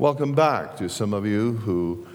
Welcome 0.00 0.32
back 0.32 0.78
to 0.78 0.88
some 0.88 1.12
of 1.12 1.26
you 1.26 1.58
who 1.58 2.06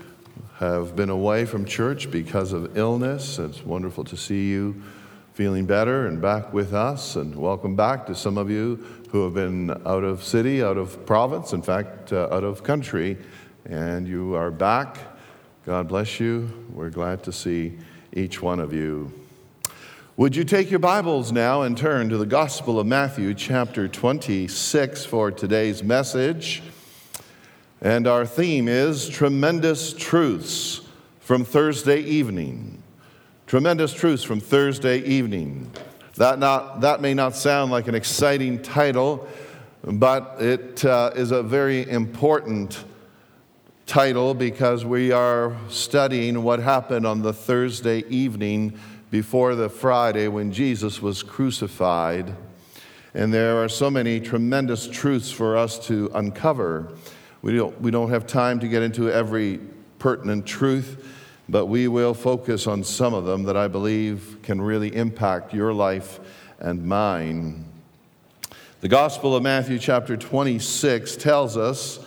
have 0.56 0.96
been 0.96 1.12
away 1.12 1.46
from 1.46 1.66
church 1.66 2.10
because 2.10 2.52
of 2.52 2.76
illness. 2.76 3.38
It's 3.38 3.64
wonderful 3.64 4.04
to 4.06 4.18
see 4.18 4.50
you 4.50 4.82
feeling 5.34 5.68
better 5.68 6.08
and 6.08 6.20
back 6.20 6.52
with 6.52 6.74
us. 6.74 7.16
And 7.16 7.36
welcome 7.36 7.76
back 7.76 8.08
to 8.08 8.16
some 8.16 8.40
of 8.40 8.50
you 8.50 8.84
who 9.12 9.24
have 9.26 9.36
been 9.36 9.70
out 9.86 10.04
of 10.04 10.24
city, 10.24 10.64
out 10.64 10.78
of 10.78 11.06
province, 11.06 11.54
in 11.54 11.62
fact, 11.62 12.12
uh, 12.12 12.28
out 12.32 12.44
of 12.44 12.64
country, 12.64 13.20
and 13.66 14.08
you 14.08 14.34
are 14.34 14.50
back. 14.50 14.98
God 15.68 15.88
bless 15.88 16.20
you. 16.20 16.50
We're 16.74 16.90
glad 16.90 17.22
to 17.26 17.32
see 17.32 17.78
each 18.14 18.42
one 18.42 18.60
of 18.60 18.74
you. 18.74 19.14
Would 20.18 20.36
you 20.36 20.44
take 20.44 20.72
your 20.72 20.80
Bibles 20.80 21.32
now 21.32 21.62
and 21.62 21.78
turn 21.78 22.10
to 22.10 22.18
the 22.18 22.26
Gospel 22.26 22.80
of 22.80 22.88
Matthew, 22.88 23.36
chapter 23.36 23.88
26, 23.88 25.06
for 25.06 25.30
today's 25.30 25.84
message? 25.84 26.64
And 27.82 28.08
our 28.08 28.26
theme 28.26 28.70
is 28.70 29.10
Tremendous 29.10 29.94
Truths 29.94 30.82
from 31.20 31.44
Thursday 31.44 32.00
evening. 32.00 32.82
Tremendous 33.48 33.94
Truths 33.94 34.24
from 34.24 34.40
Thursday 34.40 35.00
evening. 35.00 35.70
That, 36.16 36.40
not, 36.40 36.82
that 36.82 37.02
may 37.02 37.14
not 37.14 37.36
sound 37.36 37.72
like 37.72 37.90
an 37.90 37.96
exciting 37.96 38.62
title, 38.62 39.28
but 39.84 40.38
it 40.40 40.86
uh, 40.86 41.12
is 41.16 41.32
a 41.32 41.44
very 41.44 41.88
important 41.90 42.86
title 43.86 44.34
because 44.34 44.86
we 44.86 45.12
are 45.12 45.56
studying 45.68 46.44
what 46.44 46.60
happened 46.60 47.06
on 47.06 47.22
the 47.22 47.34
Thursday 47.34 48.06
evening 48.08 48.80
before 49.12 49.54
the 49.54 49.68
Friday 49.68 50.30
when 50.30 50.54
Jesus 50.54 51.02
was 51.02 51.22
crucified. 51.22 52.34
And 53.14 53.34
there 53.34 53.62
are 53.62 53.70
so 53.70 53.92
many 53.92 54.22
tremendous 54.22 54.88
truths 54.88 55.30
for 55.30 55.58
us 55.58 55.78
to 55.88 56.10
uncover. 56.14 56.94
We 57.46 57.56
don't, 57.56 57.80
we 57.80 57.92
don't 57.92 58.10
have 58.10 58.26
time 58.26 58.60
to 58.62 58.68
get 58.68 58.82
into 58.82 59.12
every 59.12 59.60
pertinent 60.00 60.48
truth, 60.48 61.08
but 61.48 61.68
we 61.68 61.88
will 61.88 62.16
focus 62.16 62.66
on 62.66 62.84
some 62.84 63.14
of 63.14 63.26
them 63.26 63.44
that 63.44 63.56
I 63.56 63.68
believe 63.68 64.40
can 64.42 64.60
really 64.60 64.96
impact 64.96 65.54
your 65.54 65.72
life 65.72 66.20
and 66.58 66.84
mine. 66.84 67.66
The 68.82 68.88
Gospel 68.88 69.36
of 69.36 69.44
Matthew, 69.44 69.78
chapter 69.78 70.18
26, 70.18 71.18
tells 71.18 71.56
us 71.56 72.00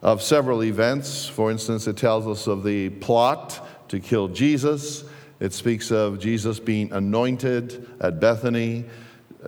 of 0.00 0.22
several 0.22 0.64
events. 0.64 1.28
For 1.28 1.50
instance, 1.50 1.86
it 1.86 1.98
tells 1.98 2.26
us 2.26 2.46
of 2.46 2.64
the 2.64 2.88
plot 2.88 3.90
to 3.90 4.00
kill 4.00 4.28
Jesus. 4.28 5.04
It 5.38 5.52
speaks 5.52 5.92
of 5.92 6.18
Jesus 6.18 6.58
being 6.58 6.90
anointed 6.94 7.90
at 8.00 8.20
Bethany. 8.20 8.86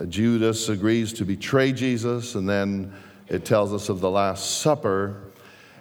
Judas 0.07 0.69
agrees 0.69 1.15
to 1.15 1.25
betray 1.25 1.73
Jesus, 1.73 2.35
and 2.35 2.47
then 2.47 2.93
it 3.29 3.45
tells 3.45 3.73
us 3.73 3.89
of 3.89 4.01
the 4.01 4.11
Last 4.11 4.61
Supper. 4.61 5.33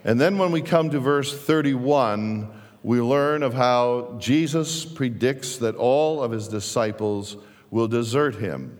And 0.03 0.19
then 0.19 0.37
when 0.37 0.51
we 0.51 0.61
come 0.61 0.89
to 0.89 0.99
verse 0.99 1.37
31, 1.37 2.49
we 2.83 2.99
learn 2.99 3.43
of 3.43 3.53
how 3.53 4.15
Jesus 4.19 4.83
predicts 4.85 5.57
that 5.57 5.75
all 5.75 6.21
of 6.21 6.31
his 6.31 6.47
disciples 6.47 7.37
will 7.71 7.87
desert 7.87 8.35
him. 8.35 8.79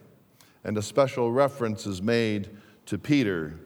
And 0.64 0.78
a 0.78 0.82
special 0.82 1.32
reference 1.32 1.86
is 1.86 2.02
made 2.02 2.50
to 2.86 2.98
Peter. 2.98 3.60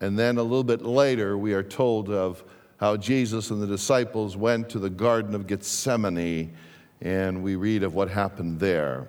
And 0.00 0.18
then 0.18 0.38
a 0.38 0.42
little 0.42 0.64
bit 0.64 0.82
later, 0.82 1.38
we 1.38 1.54
are 1.54 1.62
told 1.62 2.10
of 2.10 2.44
how 2.78 2.96
Jesus 2.96 3.50
and 3.50 3.62
the 3.62 3.66
disciples 3.66 4.36
went 4.36 4.68
to 4.70 4.78
the 4.78 4.90
Garden 4.90 5.34
of 5.34 5.46
Gethsemane, 5.46 6.54
and 7.00 7.42
we 7.42 7.56
read 7.56 7.82
of 7.82 7.94
what 7.94 8.10
happened 8.10 8.60
there. 8.60 9.08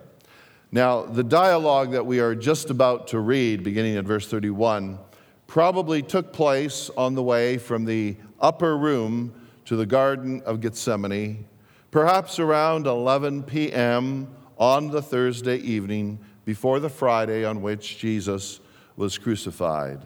Now, 0.71 1.03
the 1.03 1.23
dialogue 1.23 1.91
that 1.91 2.05
we 2.05 2.19
are 2.19 2.35
just 2.35 2.69
about 2.69 3.07
to 3.07 3.19
read, 3.19 3.63
beginning 3.63 3.97
at 3.97 4.05
verse 4.05 4.27
31, 4.27 4.99
probably 5.47 6.01
took 6.01 6.33
place 6.33 6.89
on 6.97 7.15
the 7.15 7.23
way 7.23 7.57
from 7.57 7.85
the 7.85 8.15
upper 8.39 8.77
room 8.77 9.33
to 9.65 9.75
the 9.75 9.85
Garden 9.85 10.41
of 10.45 10.61
Gethsemane, 10.61 11.45
perhaps 11.91 12.39
around 12.39 12.87
11 12.87 13.43
p.m. 13.43 14.27
on 14.57 14.89
the 14.89 15.01
Thursday 15.01 15.57
evening 15.57 16.19
before 16.45 16.79
the 16.79 16.89
Friday 16.89 17.43
on 17.43 17.61
which 17.61 17.97
Jesus 17.97 18.59
was 18.95 19.17
crucified. 19.17 20.01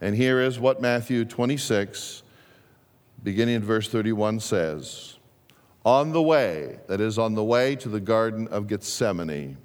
And 0.00 0.14
here 0.14 0.40
is 0.40 0.58
what 0.58 0.80
Matthew 0.80 1.24
26, 1.24 2.22
beginning 3.22 3.56
at 3.56 3.62
verse 3.62 3.88
31, 3.88 4.40
says 4.40 5.16
On 5.84 6.12
the 6.12 6.22
way, 6.22 6.78
that 6.86 7.00
is, 7.00 7.18
on 7.18 7.34
the 7.34 7.44
way 7.44 7.76
to 7.76 7.88
the 7.88 8.00
Garden 8.00 8.48
of 8.48 8.68
Gethsemane. 8.68 9.58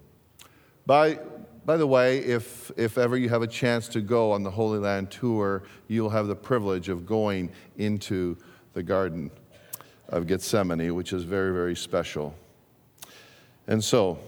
By 0.85 1.19
by 1.65 1.77
the 1.77 1.87
way, 1.87 2.19
if, 2.19 2.71
if 2.77 2.97
ever 2.97 3.15
you 3.15 3.29
have 3.29 3.41
a 3.41 3.47
chance 3.47 3.87
to 3.89 4.01
go 4.01 4.31
on 4.31 4.43
the 4.43 4.51
Holy 4.51 4.79
Land 4.79 5.11
tour, 5.11 5.63
you'll 5.87 6.09
have 6.09 6.27
the 6.27 6.35
privilege 6.35 6.89
of 6.89 7.05
going 7.05 7.49
into 7.77 8.37
the 8.73 8.83
Garden 8.83 9.31
of 10.09 10.27
Gethsemane, 10.27 10.93
which 10.93 11.13
is 11.13 11.23
very, 11.23 11.53
very 11.53 11.75
special. 11.75 12.35
And 13.67 13.83
so, 13.83 14.19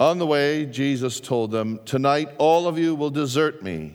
on 0.00 0.18
the 0.18 0.26
way, 0.26 0.66
Jesus 0.66 1.20
told 1.20 1.52
them, 1.52 1.78
Tonight 1.84 2.30
all 2.38 2.66
of 2.66 2.78
you 2.78 2.94
will 2.94 3.10
desert 3.10 3.62
me. 3.62 3.94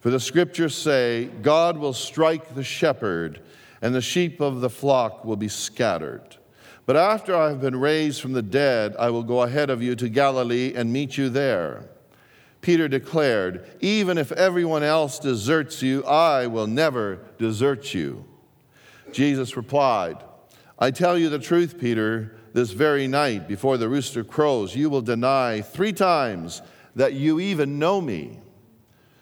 For 0.00 0.10
the 0.10 0.20
scriptures 0.20 0.74
say, 0.74 1.26
God 1.42 1.76
will 1.76 1.92
strike 1.92 2.54
the 2.54 2.64
shepherd, 2.64 3.40
and 3.82 3.94
the 3.94 4.00
sheep 4.00 4.40
of 4.40 4.60
the 4.62 4.70
flock 4.70 5.24
will 5.24 5.36
be 5.36 5.48
scattered. 5.48 6.36
But 6.86 6.96
after 6.96 7.36
I 7.36 7.48
have 7.48 7.60
been 7.60 7.78
raised 7.78 8.20
from 8.20 8.32
the 8.32 8.42
dead, 8.42 8.96
I 8.98 9.10
will 9.10 9.22
go 9.22 9.42
ahead 9.42 9.70
of 9.70 9.82
you 9.82 9.94
to 9.96 10.08
Galilee 10.08 10.72
and 10.74 10.92
meet 10.92 11.16
you 11.16 11.28
there. 11.28 11.88
Peter 12.64 12.88
declared, 12.88 13.62
Even 13.80 14.16
if 14.16 14.32
everyone 14.32 14.82
else 14.82 15.18
deserts 15.18 15.82
you, 15.82 16.02
I 16.04 16.46
will 16.46 16.66
never 16.66 17.16
desert 17.36 17.92
you. 17.92 18.24
Jesus 19.12 19.54
replied, 19.54 20.24
I 20.78 20.90
tell 20.90 21.18
you 21.18 21.28
the 21.28 21.38
truth, 21.38 21.78
Peter, 21.78 22.38
this 22.54 22.70
very 22.70 23.06
night 23.06 23.46
before 23.46 23.76
the 23.76 23.90
rooster 23.90 24.24
crows, 24.24 24.74
you 24.74 24.88
will 24.88 25.02
deny 25.02 25.60
three 25.60 25.92
times 25.92 26.62
that 26.96 27.12
you 27.12 27.38
even 27.38 27.78
know 27.78 28.00
me. 28.00 28.40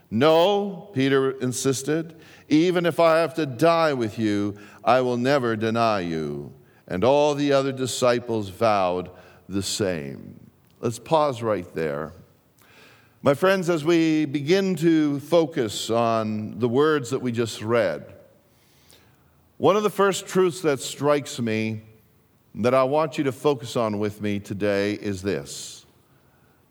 No, 0.09 0.91
Peter 0.95 1.33
insisted, 1.33 2.15
even 2.49 2.87
if 2.87 3.01
I 3.01 3.19
have 3.19 3.35
to 3.35 3.45
die 3.45 3.93
with 3.93 4.21
you, 4.21 4.57
I 4.85 5.01
will 5.01 5.17
never 5.17 5.57
deny 5.57 5.99
you. 5.99 6.55
And 6.87 7.03
all 7.03 7.35
the 7.35 7.53
other 7.53 7.73
disciples 7.73 8.51
vowed 8.51 9.11
the 9.49 9.65
same. 9.65 10.39
Let's 10.79 11.01
pause 11.01 11.43
right 11.43 11.67
there. 11.75 12.13
My 13.25 13.35
friends, 13.35 13.71
as 13.71 13.85
we 13.85 14.25
begin 14.25 14.75
to 14.77 15.21
focus 15.21 15.91
on 15.91 16.59
the 16.59 16.69
words 16.69 17.11
that 17.11 17.21
we 17.21 17.31
just 17.31 17.63
read, 17.63 18.13
one 19.59 19.77
of 19.77 19.85
the 19.85 19.91
first 19.91 20.27
truths 20.27 20.61
that 20.63 20.81
strikes 20.81 21.39
me 21.39 21.83
that 22.57 22.75
I 22.75 22.83
want 22.83 23.19
you 23.19 23.25
to 23.25 23.31
focus 23.31 23.77
on 23.77 24.01
with 24.01 24.21
me 24.21 24.41
today 24.41 24.95
is 24.95 25.23
this. 25.23 25.87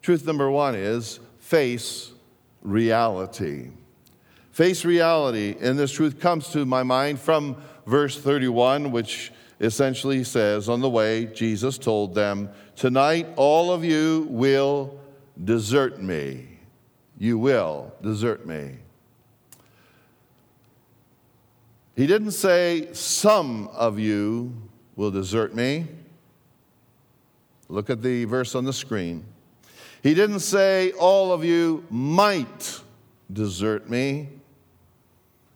Truth 0.02 0.26
number 0.26 0.52
one 0.52 0.76
is 0.76 1.22
face 1.40 2.12
reality. 2.64 3.70
Face 4.52 4.84
reality, 4.84 5.56
and 5.62 5.80
this 5.80 5.94
truth 5.94 6.20
comes 6.20 6.50
to 6.50 6.66
my 6.66 6.84
mind 6.84 7.22
from 7.22 7.56
verse 7.86 8.20
31, 8.20 8.92
which 8.92 9.32
essentially 9.62 10.26
says, 10.26 10.68
On 10.68 10.82
the 10.82 10.90
way, 10.90 11.28
Jesus 11.28 11.78
told 11.78 12.14
them, 12.14 12.50
Tonight 12.76 13.30
all 13.38 13.72
of 13.72 13.86
you 13.86 14.28
will 14.30 15.00
desert 15.44 16.02
me. 16.02 16.60
You 17.18 17.38
will 17.38 17.94
desert 18.02 18.46
me. 18.46 18.78
He 21.96 22.08
didn't 22.08 22.32
say, 22.32 22.90
Some 22.94 23.68
of 23.70 24.00
you 24.00 24.54
will 24.96 25.12
desert 25.12 25.54
me. 25.54 25.88
Look 27.70 27.90
at 27.90 28.02
the 28.02 28.26
verse 28.26 28.56
on 28.56 28.66
the 28.66 28.74
screen. 28.74 29.24
He 30.04 30.14
didn't 30.14 30.40
say, 30.40 30.92
All 30.94 31.32
of 31.32 31.44
you 31.44 31.86
might 31.90 32.82
desert 33.32 33.90
me. 33.90 34.30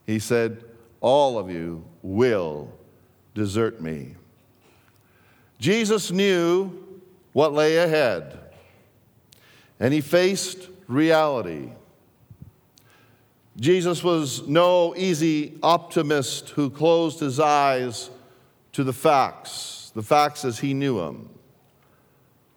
He 0.06 0.19
said, 0.19 0.64
All 1.02 1.40
of 1.40 1.50
you 1.50 1.84
will 2.03 2.72
desert 3.34 3.82
me. 3.82 4.16
Jesus 5.58 6.11
knew 6.11 6.72
what 7.34 7.53
lay 7.53 7.78
ahead. 7.78 8.38
And 9.79 9.93
he 9.93 10.01
faced 10.01 10.69
reality. 10.87 11.69
Jesus 13.57 14.03
was 14.03 14.47
no 14.47 14.95
easy 14.95 15.57
optimist 15.63 16.49
who 16.49 16.69
closed 16.69 17.19
his 17.19 17.39
eyes 17.39 18.09
to 18.73 18.83
the 18.83 18.93
facts, 18.93 19.91
the 19.95 20.03
facts 20.03 20.43
as 20.43 20.59
he 20.59 20.73
knew 20.73 20.99
them. 20.99 21.29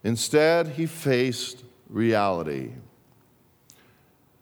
Instead, 0.02 0.68
he 0.68 0.86
faced 0.86 1.62
reality. 1.88 2.70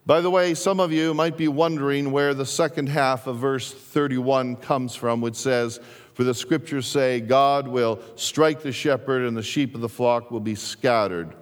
By 0.06 0.20
the 0.20 0.30
way, 0.30 0.54
some 0.54 0.78
of 0.78 0.92
you 0.92 1.12
might 1.12 1.36
be 1.36 1.48
wondering 1.48 2.12
where 2.12 2.32
the 2.32 2.46
second 2.46 2.88
half 2.88 3.26
of 3.26 3.38
verse 3.38 3.72
31 3.72 4.56
comes 4.56 4.94
from, 4.94 5.20
which 5.20 5.34
says, 5.34 5.80
For 6.14 6.22
the 6.22 6.32
scriptures 6.32 6.86
say, 6.86 7.20
God 7.20 7.66
will 7.66 8.00
strike 8.14 8.62
the 8.62 8.70
shepherd, 8.70 9.26
and 9.26 9.36
the 9.36 9.42
sheep 9.42 9.74
of 9.74 9.80
the 9.80 9.88
flock 9.88 10.30
will 10.30 10.40
be 10.40 10.54
scattered. 10.54 11.34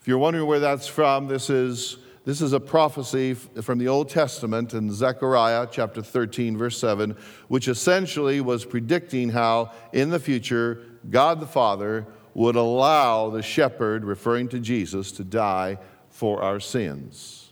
If 0.00 0.08
you're 0.08 0.18
wondering 0.18 0.46
where 0.46 0.60
that's 0.60 0.86
from, 0.86 1.28
this 1.28 1.50
is 1.50 1.98
this 2.24 2.40
is 2.40 2.54
a 2.54 2.60
prophecy 2.60 3.34
from 3.34 3.78
the 3.78 3.88
Old 3.88 4.08
Testament 4.08 4.72
in 4.72 4.90
Zechariah 4.90 5.66
chapter 5.70 6.02
13, 6.02 6.56
verse 6.56 6.78
7, 6.78 7.16
which 7.48 7.68
essentially 7.68 8.40
was 8.40 8.64
predicting 8.64 9.28
how 9.30 9.72
in 9.92 10.10
the 10.10 10.18
future 10.18 10.82
God 11.10 11.40
the 11.40 11.46
Father 11.46 12.06
would 12.32 12.56
allow 12.56 13.28
the 13.28 13.42
shepherd, 13.42 14.04
referring 14.04 14.48
to 14.50 14.58
Jesus, 14.58 15.12
to 15.12 15.24
die 15.24 15.78
for 16.08 16.42
our 16.42 16.60
sins. 16.60 17.50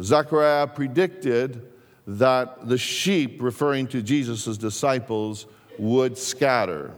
Zechariah 0.00 0.68
predicted 0.68 1.70
that 2.06 2.66
the 2.66 2.78
sheep, 2.78 3.42
referring 3.42 3.88
to 3.88 4.02
Jesus' 4.02 4.56
disciples, 4.56 5.46
would 5.78 6.16
scatter. 6.16 6.94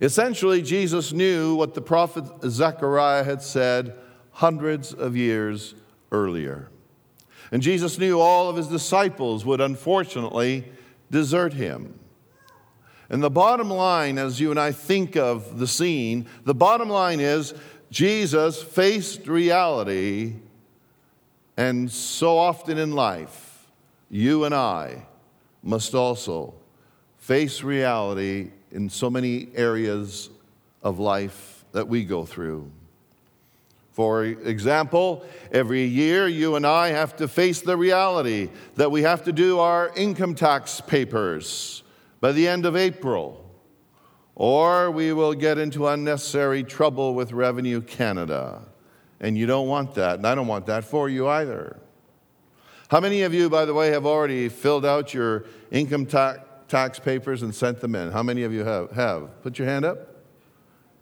Essentially, 0.00 0.62
Jesus 0.62 1.12
knew 1.12 1.54
what 1.54 1.74
the 1.74 1.82
prophet 1.82 2.24
Zechariah 2.48 3.24
had 3.24 3.42
said 3.42 3.94
hundreds 4.32 4.94
of 4.94 5.16
years 5.16 5.74
earlier. 6.10 6.70
And 7.52 7.62
Jesus 7.62 7.98
knew 7.98 8.18
all 8.18 8.48
of 8.48 8.56
his 8.56 8.68
disciples 8.68 9.44
would 9.44 9.60
unfortunately 9.60 10.64
desert 11.10 11.52
him. 11.52 11.98
And 13.10 13.22
the 13.22 13.30
bottom 13.30 13.68
line, 13.68 14.18
as 14.18 14.40
you 14.40 14.50
and 14.50 14.60
I 14.60 14.72
think 14.72 15.16
of 15.16 15.58
the 15.58 15.66
scene, 15.66 16.26
the 16.44 16.54
bottom 16.54 16.88
line 16.88 17.18
is 17.18 17.52
Jesus 17.90 18.62
faced 18.62 19.26
reality, 19.26 20.36
and 21.56 21.90
so 21.90 22.38
often 22.38 22.78
in 22.78 22.92
life, 22.92 23.66
you 24.08 24.44
and 24.44 24.54
I 24.54 25.06
must 25.62 25.94
also 25.94 26.54
face 27.18 27.62
reality 27.62 28.52
in 28.72 28.88
so 28.88 29.10
many 29.10 29.48
areas 29.54 30.30
of 30.82 30.98
life 30.98 31.64
that 31.72 31.88
we 31.88 32.04
go 32.04 32.24
through. 32.24 32.70
For 33.92 34.24
example, 34.24 35.24
every 35.52 35.84
year 35.84 36.28
you 36.28 36.56
and 36.56 36.66
I 36.66 36.88
have 36.88 37.16
to 37.16 37.28
face 37.28 37.60
the 37.60 37.76
reality 37.76 38.48
that 38.76 38.90
we 38.90 39.02
have 39.02 39.24
to 39.24 39.32
do 39.32 39.58
our 39.58 39.92
income 39.94 40.34
tax 40.34 40.80
papers 40.80 41.82
by 42.20 42.32
the 42.32 42.46
end 42.46 42.66
of 42.66 42.76
April, 42.76 43.44
or 44.36 44.90
we 44.90 45.12
will 45.12 45.34
get 45.34 45.58
into 45.58 45.88
unnecessary 45.88 46.62
trouble 46.62 47.14
with 47.14 47.32
Revenue 47.32 47.80
Canada. 47.80 48.62
And 49.20 49.36
you 49.36 49.46
don't 49.46 49.68
want 49.68 49.94
that, 49.96 50.16
and 50.16 50.26
I 50.26 50.34
don't 50.34 50.46
want 50.46 50.66
that 50.66 50.84
for 50.84 51.08
you 51.08 51.28
either. 51.28 51.78
How 52.88 53.00
many 53.00 53.22
of 53.22 53.34
you, 53.34 53.50
by 53.50 53.66
the 53.66 53.74
way, 53.74 53.90
have 53.90 54.06
already 54.06 54.48
filled 54.48 54.86
out 54.86 55.12
your 55.12 55.44
income 55.70 56.06
ta- 56.06 56.36
tax 56.70 56.98
papers 56.98 57.42
and 57.42 57.54
sent 57.54 57.80
them 57.80 57.94
in? 57.94 58.12
How 58.12 58.22
many 58.22 58.44
of 58.44 58.52
you 58.52 58.64
have? 58.64 58.92
have? 58.92 59.42
Put 59.42 59.58
your 59.58 59.68
hand 59.68 59.84
up. 59.84 60.06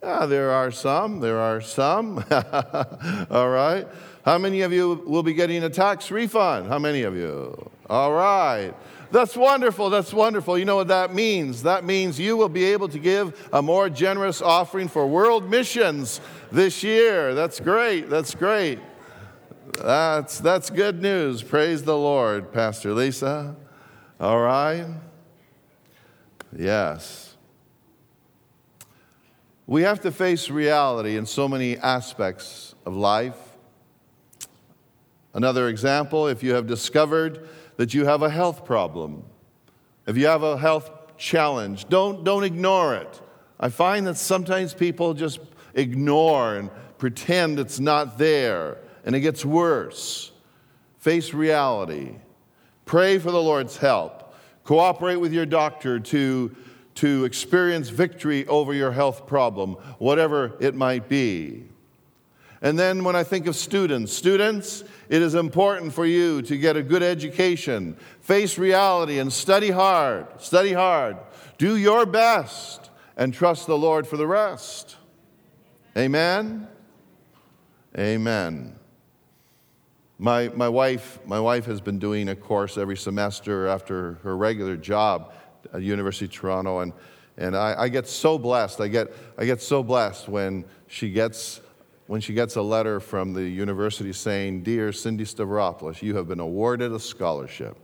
Yeah, 0.03 0.26
there 0.26 0.50
are 0.50 0.70
some. 0.70 1.20
There 1.20 1.38
are 1.38 1.61
some. 1.61 2.25
All 3.31 3.49
right. 3.49 3.87
How 4.25 4.38
many 4.38 4.62
of 4.62 4.73
you 4.73 5.03
will 5.06 5.23
be 5.23 5.35
getting 5.35 5.65
a 5.65 5.70
tax 5.70 6.11
refund? 6.11 6.69
How 6.69 6.79
many 6.79 7.03
of 7.03 7.17
you? 7.17 7.70
All 7.88 8.12
right. 8.12 8.73
That's 9.11 9.37
wonderful. 9.37 9.91
That's 9.91 10.12
wonderful. 10.12 10.59
You 10.59 10.67
know 10.67 10.76
what 10.76 10.88
that 10.88 11.15
means? 11.15 11.62
That 11.62 11.85
means 11.85 12.21
you 12.21 12.37
will 12.37 12.50
be 12.50 12.64
able 12.64 12.88
to 12.88 12.99
give 12.99 13.49
a 13.53 13.62
more 13.62 13.88
generous 13.88 14.43
offering 14.43 14.88
for 14.88 15.06
world 15.06 15.49
missions 15.49 16.21
this 16.53 16.82
year. 16.82 17.35
That's 17.35 17.59
great. 17.59 18.11
That's 18.11 18.35
great. 18.35 18.79
That's, 19.82 20.38
that's 20.38 20.71
good 20.71 21.00
news. 21.00 21.43
Praise 21.43 21.82
the 21.82 21.97
Lord, 21.97 22.53
Pastor 22.53 22.93
Lisa. 22.93 23.56
All 24.21 24.41
right. 24.41 24.87
Yes. 26.56 27.37
We 29.67 29.83
have 29.83 30.00
to 30.00 30.11
face 30.11 30.49
reality 30.49 31.17
in 31.17 31.27
so 31.27 31.47
many 31.47 31.77
aspects 31.77 32.75
of 32.87 32.97
life. 32.97 33.37
Another 35.35 35.69
example 35.69 36.27
if 36.27 36.43
you 36.43 36.55
have 36.55 36.67
discovered 36.67 37.49
that 37.77 37.93
you 37.93 38.06
have 38.06 38.23
a 38.23 38.31
health 38.31 38.65
problem, 38.65 39.25
if 40.06 40.17
you 40.17 40.27
have 40.27 40.43
a 40.43 40.56
health 40.56 40.91
challenge, 41.19 41.89
don't, 41.89 42.25
don't 42.25 42.45
ignore 42.45 42.95
it. 42.95 43.21
I 43.61 43.69
find 43.69 44.06
that 44.06 44.17
sometimes 44.17 44.73
people 44.73 45.15
just 45.15 45.39
ignore 45.75 46.56
and 46.56 46.71
pretend 46.97 47.59
it's 47.59 47.79
not 47.79 48.19
there, 48.19 48.79
and 49.05 49.15
it 49.15 49.21
gets 49.21 49.45
worse. 49.45 50.33
Face 50.99 51.35
reality. 51.35 52.17
Pray 52.85 53.19
for 53.19 53.31
the 53.31 53.43
Lord's 53.43 53.77
help. 53.77 54.18
Cooperate 54.69 55.17
with 55.17 55.32
your 55.32 55.47
doctor 55.47 55.99
to 55.99 56.55
to 56.97 57.25
experience 57.25 57.88
victory 57.88 58.47
over 58.49 58.75
your 58.75 58.93
health 58.93 59.26
problem, 59.26 59.76
whatever 59.97 60.59
it 60.61 60.75
might 60.75 61.09
be. 61.09 61.65
And 62.61 62.79
then 62.79 63.03
when 63.03 63.17
I 63.17 63.25
think 63.25 63.47
of 63.47 63.56
students, 63.56 64.12
students, 64.12 64.85
it 65.09 65.23
is 65.23 65.35
important 65.35 65.94
for 65.94 66.05
you 66.05 66.43
to 66.43 66.59
get 66.59 66.76
a 66.76 66.82
good 66.82 67.03
education, 67.03 67.97
face 68.20 68.59
reality, 68.59 69.19
and 69.20 69.32
study 69.32 69.70
hard. 69.70 70.26
Study 70.38 70.75
hard. 70.75 71.17
Do 71.56 71.79
your 71.79 72.05
best 72.05 72.91
and 73.17 73.32
trust 73.32 73.67
the 73.69 73.79
Lord 73.79 74.06
for 74.06 74.19
the 74.19 74.26
rest. 74.26 74.97
Amen? 75.97 76.69
Amen. 77.97 78.79
My, 80.19 80.49
my, 80.49 80.69
wife, 80.69 81.20
my 81.25 81.38
wife 81.38 81.65
has 81.67 81.81
been 81.81 82.00
doing 82.00 82.29
a 82.29 82.35
course 82.35 82.76
every 82.76 82.97
semester 82.97 83.69
after 83.69 84.15
her 84.25 84.37
regular 84.37 84.76
job 84.76 85.32
at 85.73 85.82
University 85.82 86.25
of 86.25 86.32
Toronto, 86.32 86.81
and, 86.81 86.93
and 87.37 87.56
I, 87.56 87.82
I, 87.82 87.88
get 87.88 88.09
so 88.09 88.37
blessed. 88.37 88.81
I 88.81 88.88
get, 88.88 89.12
I 89.37 89.44
get 89.44 89.62
so 89.62 89.82
blessed 89.82 90.29
when 90.29 90.65
she 90.88 91.11
gets 91.11 91.61
when 92.09 92.23
she 92.23 92.32
gets 92.32 92.56
a 92.56 92.62
letter 92.62 93.00
from 93.00 93.35
the 93.35 93.43
university 93.43 94.15
saying, 94.15 94.62
Dear 94.62 94.93
Cindy 94.93 95.25
Stavropoulos, 95.25 96.00
you 96.00 96.17
have 96.17 96.26
been 96.26 96.41
awarded 96.41 96.91
a 96.91 96.99
scholarship, 96.99 97.76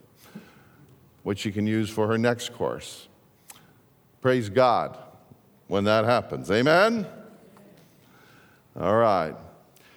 which 1.25 1.41
she 1.41 1.53
can 1.53 1.67
use 1.67 1.91
for 1.91 2.07
her 2.09 2.17
next 2.17 2.55
course. 2.55 3.07
Praise 4.23 4.49
God 4.49 4.97
when 5.69 5.85
that 5.85 6.07
happens. 6.07 6.51
Amen? 6.51 7.07
All 8.75 8.97
right. 8.97 9.37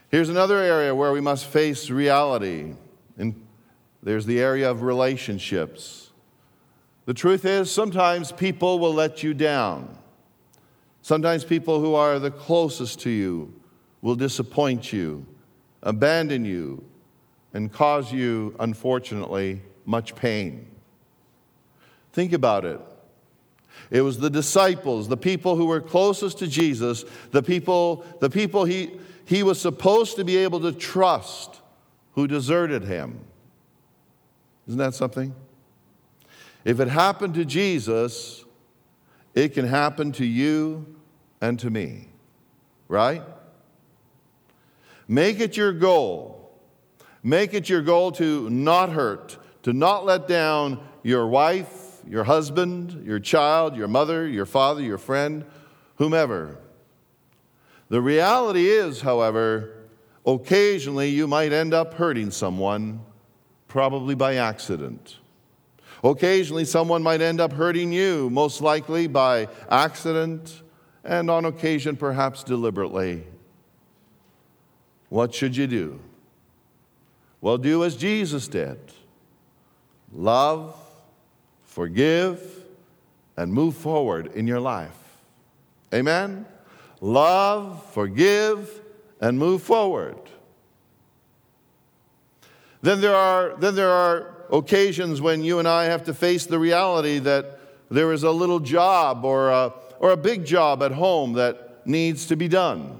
Here's 0.09 0.29
another 0.29 0.57
area 0.57 0.95
where 0.95 1.11
we 1.11 1.21
must 1.21 1.45
face 1.45 1.89
reality. 1.89 2.73
And 3.17 3.45
there's 4.01 4.25
the 4.25 4.39
area 4.39 4.69
of 4.69 4.81
relationships. 4.81 6.11
The 7.05 7.13
truth 7.13 7.45
is, 7.45 7.71
sometimes 7.71 8.31
people 8.31 8.79
will 8.79 8.93
let 8.93 9.23
you 9.23 9.33
down. 9.33 9.97
Sometimes 11.01 11.43
people 11.43 11.79
who 11.79 11.95
are 11.95 12.19
the 12.19 12.31
closest 12.31 12.99
to 13.01 13.09
you 13.09 13.53
will 14.01 14.15
disappoint 14.15 14.91
you, 14.91 15.25
abandon 15.83 16.45
you, 16.45 16.83
and 17.53 17.71
cause 17.71 18.11
you, 18.11 18.55
unfortunately, 18.59 19.61
much 19.85 20.15
pain. 20.15 20.67
Think 22.11 22.33
about 22.33 22.65
it. 22.65 22.79
It 23.89 24.01
was 24.01 24.19
the 24.19 24.29
disciples, 24.29 25.07
the 25.07 25.17
people 25.17 25.55
who 25.55 25.65
were 25.65 25.79
closest 25.79 26.39
to 26.39 26.47
Jesus, 26.47 27.05
the 27.31 27.43
people, 27.43 28.05
the 28.19 28.29
people 28.29 28.65
he, 28.65 28.91
he 29.27 29.43
was 29.43 29.59
supposed 29.59 30.15
to 30.15 30.23
be 30.23 30.37
able 30.37 30.61
to 30.61 30.71
trust, 30.71 31.59
who 32.13 32.27
deserted 32.27 32.85
him. 32.85 33.19
Isn't 34.67 34.79
that 34.79 34.93
something? 34.93 35.35
If 36.63 36.79
it 36.79 36.87
happened 36.87 37.33
to 37.33 37.43
Jesus, 37.43 38.45
it 39.35 39.53
can 39.53 39.67
happen 39.67 40.13
to 40.13 40.25
you 40.25 40.95
and 41.41 41.59
to 41.59 41.69
me, 41.69 42.07
right? 42.87 43.21
Make 45.09 45.41
it 45.41 45.57
your 45.57 45.73
goal. 45.73 46.57
Make 47.21 47.53
it 47.53 47.67
your 47.67 47.81
goal 47.81 48.13
to 48.13 48.49
not 48.49 48.89
hurt, 48.89 49.37
to 49.63 49.73
not 49.73 50.05
let 50.05 50.29
down 50.29 50.79
your 51.03 51.27
wife, 51.27 52.01
your 52.07 52.23
husband, 52.23 53.05
your 53.05 53.19
child, 53.19 53.75
your 53.75 53.89
mother, 53.89 54.25
your 54.25 54.45
father, 54.45 54.81
your 54.81 54.97
friend, 54.97 55.43
whomever. 55.97 56.59
The 57.89 58.01
reality 58.01 58.67
is, 58.67 59.01
however, 59.01 59.73
occasionally 60.25 61.09
you 61.09 61.27
might 61.27 61.53
end 61.53 61.73
up 61.73 61.93
hurting 61.93 62.31
someone, 62.31 63.01
probably 63.67 64.15
by 64.15 64.35
accident. 64.35 65.17
Occasionally, 66.03 66.65
someone 66.65 67.01
might 67.01 67.21
end 67.21 67.41
up 67.41 67.53
hurting 67.53 67.91
you, 67.91 68.29
most 68.29 68.61
likely 68.61 69.07
by 69.07 69.47
accident, 69.69 70.61
and 71.03 71.29
on 71.31 71.45
occasion, 71.45 71.95
perhaps 71.95 72.43
deliberately. 72.43 73.23
What 75.09 75.33
should 75.33 75.55
you 75.55 75.67
do? 75.67 75.99
Well, 77.41 77.57
do 77.57 77.83
as 77.83 77.95
Jesus 77.95 78.47
did 78.47 78.79
love, 80.13 80.75
forgive, 81.63 82.63
and 83.35 83.53
move 83.53 83.75
forward 83.75 84.27
in 84.33 84.47
your 84.47 84.59
life. 84.59 84.97
Amen? 85.93 86.45
Love, 87.01 87.85
forgive, 87.93 88.81
and 89.21 89.37
move 89.37 89.61
forward. 89.61 90.17
Then 92.81 93.01
there 93.01 93.15
are, 93.15 93.55
then 93.57 93.75
there 93.75 93.89
are 93.89 94.45
occasions 94.51 95.21
when 95.21 95.43
you 95.43 95.59
and 95.59 95.67
I 95.67 95.85
have 95.85 96.03
to 96.05 96.13
face 96.13 96.45
the 96.45 96.59
reality 96.59 97.19
that 97.19 97.59
there 97.89 98.11
is 98.11 98.23
a 98.23 98.31
little 98.31 98.59
job 98.59 99.25
or 99.25 99.49
a, 99.49 99.73
or 99.99 100.11
a 100.11 100.17
big 100.17 100.45
job 100.45 100.83
at 100.83 100.91
home 100.91 101.33
that 101.33 101.85
needs 101.85 102.27
to 102.27 102.35
be 102.35 102.47
done. 102.47 102.99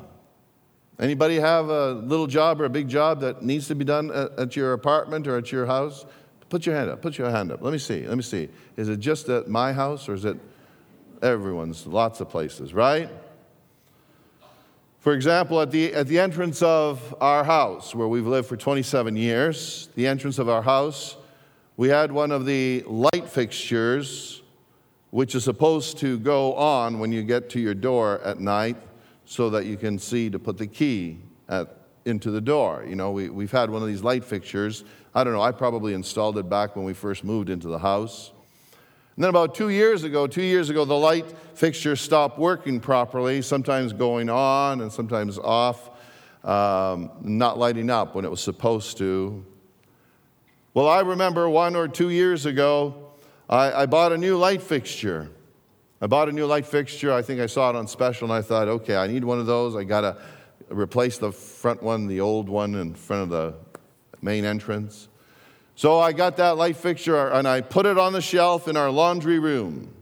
Anybody 1.00 1.36
have 1.36 1.70
a 1.70 1.92
little 1.92 2.28
job 2.28 2.60
or 2.60 2.66
a 2.66 2.70
big 2.70 2.88
job 2.88 3.22
that 3.22 3.44
needs 3.44 3.68
to 3.68 3.76
be 3.76 3.86
done 3.86 4.10
at, 4.12 4.40
at 4.40 4.56
your 4.56 4.74
apartment 4.74 5.28
or 5.28 5.38
at 5.38 5.52
your 5.52 5.66
house? 5.66 6.06
Put 6.50 6.66
your 6.66 6.76
hand 6.76 6.90
up. 6.90 7.02
Put 7.02 7.18
your 7.18 7.30
hand 7.30 7.52
up. 7.52 7.62
Let 7.62 7.72
me 7.72 7.80
see. 7.80 8.08
Let 8.08 8.18
me 8.18 8.24
see. 8.24 8.50
Is 8.78 8.90
it 8.90 9.00
just 9.00 9.30
at 9.30 9.48
my 9.48 9.74
house 9.74 10.10
or 10.10 10.14
is 10.14 10.26
it 10.26 10.38
everyone's? 11.22 11.86
Lots 11.86 12.20
of 12.20 12.30
places, 12.30 12.74
right? 12.74 13.10
For 15.08 15.14
example, 15.14 15.62
at 15.62 15.72
the, 15.72 15.94
at 15.94 16.08
the 16.08 16.20
entrance 16.20 16.62
of 16.62 17.16
our 17.22 17.42
house, 17.46 17.96
where 17.96 18.10
we've 18.10 18.28
lived 18.28 18.50
for 18.50 18.58
27 18.58 19.16
years, 19.16 19.88
the 19.96 20.06
entrance 20.06 20.38
of 20.38 20.50
our 20.50 20.62
house, 20.62 21.16
we 21.78 21.88
had 21.88 22.12
one 22.12 22.30
of 22.30 22.46
the 22.46 22.84
light 22.86 23.30
fixtures, 23.30 24.42
which 25.12 25.34
is 25.34 25.46
supposed 25.46 25.98
to 26.00 26.20
go 26.20 26.54
on 26.56 27.00
when 27.00 27.14
you 27.14 27.24
get 27.24 27.50
to 27.52 27.60
your 27.62 27.74
door 27.74 28.20
at 28.26 28.42
night 28.42 28.76
so 29.24 29.50
that 29.52 29.66
you 29.66 29.78
can 29.78 29.98
see 29.98 30.30
to 30.30 30.40
put 30.40 30.58
the 30.58 30.68
key 30.68 31.22
at, 31.48 31.74
into 32.04 32.30
the 32.30 32.42
door. 32.42 32.84
You 32.86 32.98
know, 32.98 33.12
we, 33.12 33.30
we've 33.30 33.50
had 33.50 33.70
one 33.70 33.82
of 33.82 33.88
these 33.88 34.04
light 34.04 34.26
fixtures. 34.26 34.84
I 35.16 35.24
don't 35.24 35.32
know, 35.32 35.42
I 35.42 35.54
probably 35.54 35.94
installed 35.94 36.38
it 36.38 36.50
back 36.50 36.76
when 36.76 36.84
we 36.84 36.94
first 36.94 37.24
moved 37.24 37.50
into 37.50 37.70
the 37.70 37.80
house. 37.80 38.34
And 39.18 39.24
then 39.24 39.30
about 39.32 39.56
two 39.56 39.70
years 39.70 40.04
ago, 40.04 40.28
two 40.28 40.44
years 40.44 40.70
ago, 40.70 40.86
the 40.86 40.94
light 40.94 41.26
fixture 41.56 41.96
stopped 41.96 42.38
working 42.38 42.80
properly, 42.80 43.42
sometimes 43.42 43.92
going 43.92 44.30
on 44.30 44.80
and 44.80 44.92
sometimes 44.92 45.40
off, 45.40 45.90
um, 46.44 47.10
not 47.24 47.58
lighting 47.58 47.90
up 47.90 48.14
when 48.14 48.26
it 48.26 48.30
was 48.30 48.42
supposed 48.42 49.00
to. 49.00 49.44
Well, 50.76 50.88
I 50.88 51.00
remember 51.00 51.50
one 51.50 51.76
or 51.76 51.88
two 51.88 52.12
years 52.12 52.46
ago, 52.46 53.10
I, 53.50 53.72
I 53.72 53.86
bought 53.88 54.12
a 54.12 54.18
new 54.20 54.38
light 54.38 54.62
fixture. 54.62 55.32
I 56.00 56.06
bought 56.06 56.30
a 56.30 56.32
new 56.32 56.46
light 56.46 56.68
fixture. 56.68 57.12
I 57.12 57.24
think 57.24 57.42
I 57.42 57.48
saw 57.48 57.72
it 57.72 57.76
on 57.76 57.88
special, 57.88 58.26
and 58.26 58.34
I 58.34 58.44
thought, 58.44 58.68
okay, 58.68 58.98
I 58.98 59.08
need 59.08 59.24
one 59.24 59.40
of 59.40 59.48
those. 59.48 59.76
I 59.76 59.84
got 59.84 60.02
to 60.02 60.18
replace 60.70 61.18
the 61.18 61.32
front 61.32 61.82
one, 61.82 62.06
the 62.06 62.22
old 62.22 62.50
one 62.50 62.76
in 62.76 62.94
front 62.94 63.24
of 63.24 63.30
the 63.30 63.56
main 64.22 64.46
entrance. 64.46 65.08
So 65.78 66.00
I 66.00 66.12
got 66.12 66.38
that 66.38 66.58
light 66.58 66.76
fixture 66.76 67.30
and 67.30 67.48
I 67.48 67.62
put 67.62 67.86
it 67.86 68.00
on 68.00 68.12
the 68.12 68.22
shelf 68.22 68.68
in 68.68 68.76
our 68.76 68.90
laundry 68.90 69.38
room. 69.38 69.94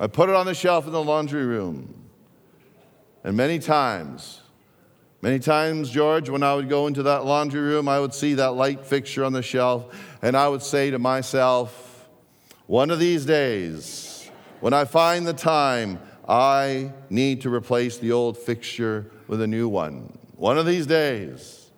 I 0.00 0.06
put 0.06 0.30
it 0.30 0.34
on 0.34 0.46
the 0.46 0.54
shelf 0.54 0.86
in 0.86 0.92
the 0.92 1.04
laundry 1.04 1.44
room. 1.44 1.94
And 3.22 3.36
many 3.36 3.58
times, 3.58 4.40
many 5.20 5.38
times, 5.38 5.90
George, 5.90 6.30
when 6.30 6.42
I 6.42 6.54
would 6.54 6.70
go 6.70 6.86
into 6.86 7.02
that 7.02 7.26
laundry 7.26 7.60
room, 7.60 7.90
I 7.90 8.00
would 8.00 8.14
see 8.14 8.34
that 8.34 8.52
light 8.52 8.86
fixture 8.86 9.22
on 9.22 9.34
the 9.34 9.42
shelf 9.42 9.94
and 10.22 10.34
I 10.34 10.48
would 10.48 10.62
say 10.62 10.90
to 10.90 10.98
myself, 10.98 12.08
one 12.66 12.90
of 12.90 12.98
these 12.98 13.26
days, 13.26 14.30
when 14.60 14.72
I 14.72 14.86
find 14.86 15.26
the 15.26 15.34
time, 15.34 16.00
I 16.26 16.90
need 17.10 17.42
to 17.42 17.52
replace 17.52 17.98
the 17.98 18.12
old 18.12 18.38
fixture 18.38 19.10
with 19.28 19.42
a 19.42 19.46
new 19.46 19.68
one. 19.68 20.18
One 20.36 20.56
of 20.56 20.64
these 20.64 20.86
days. 20.86 21.70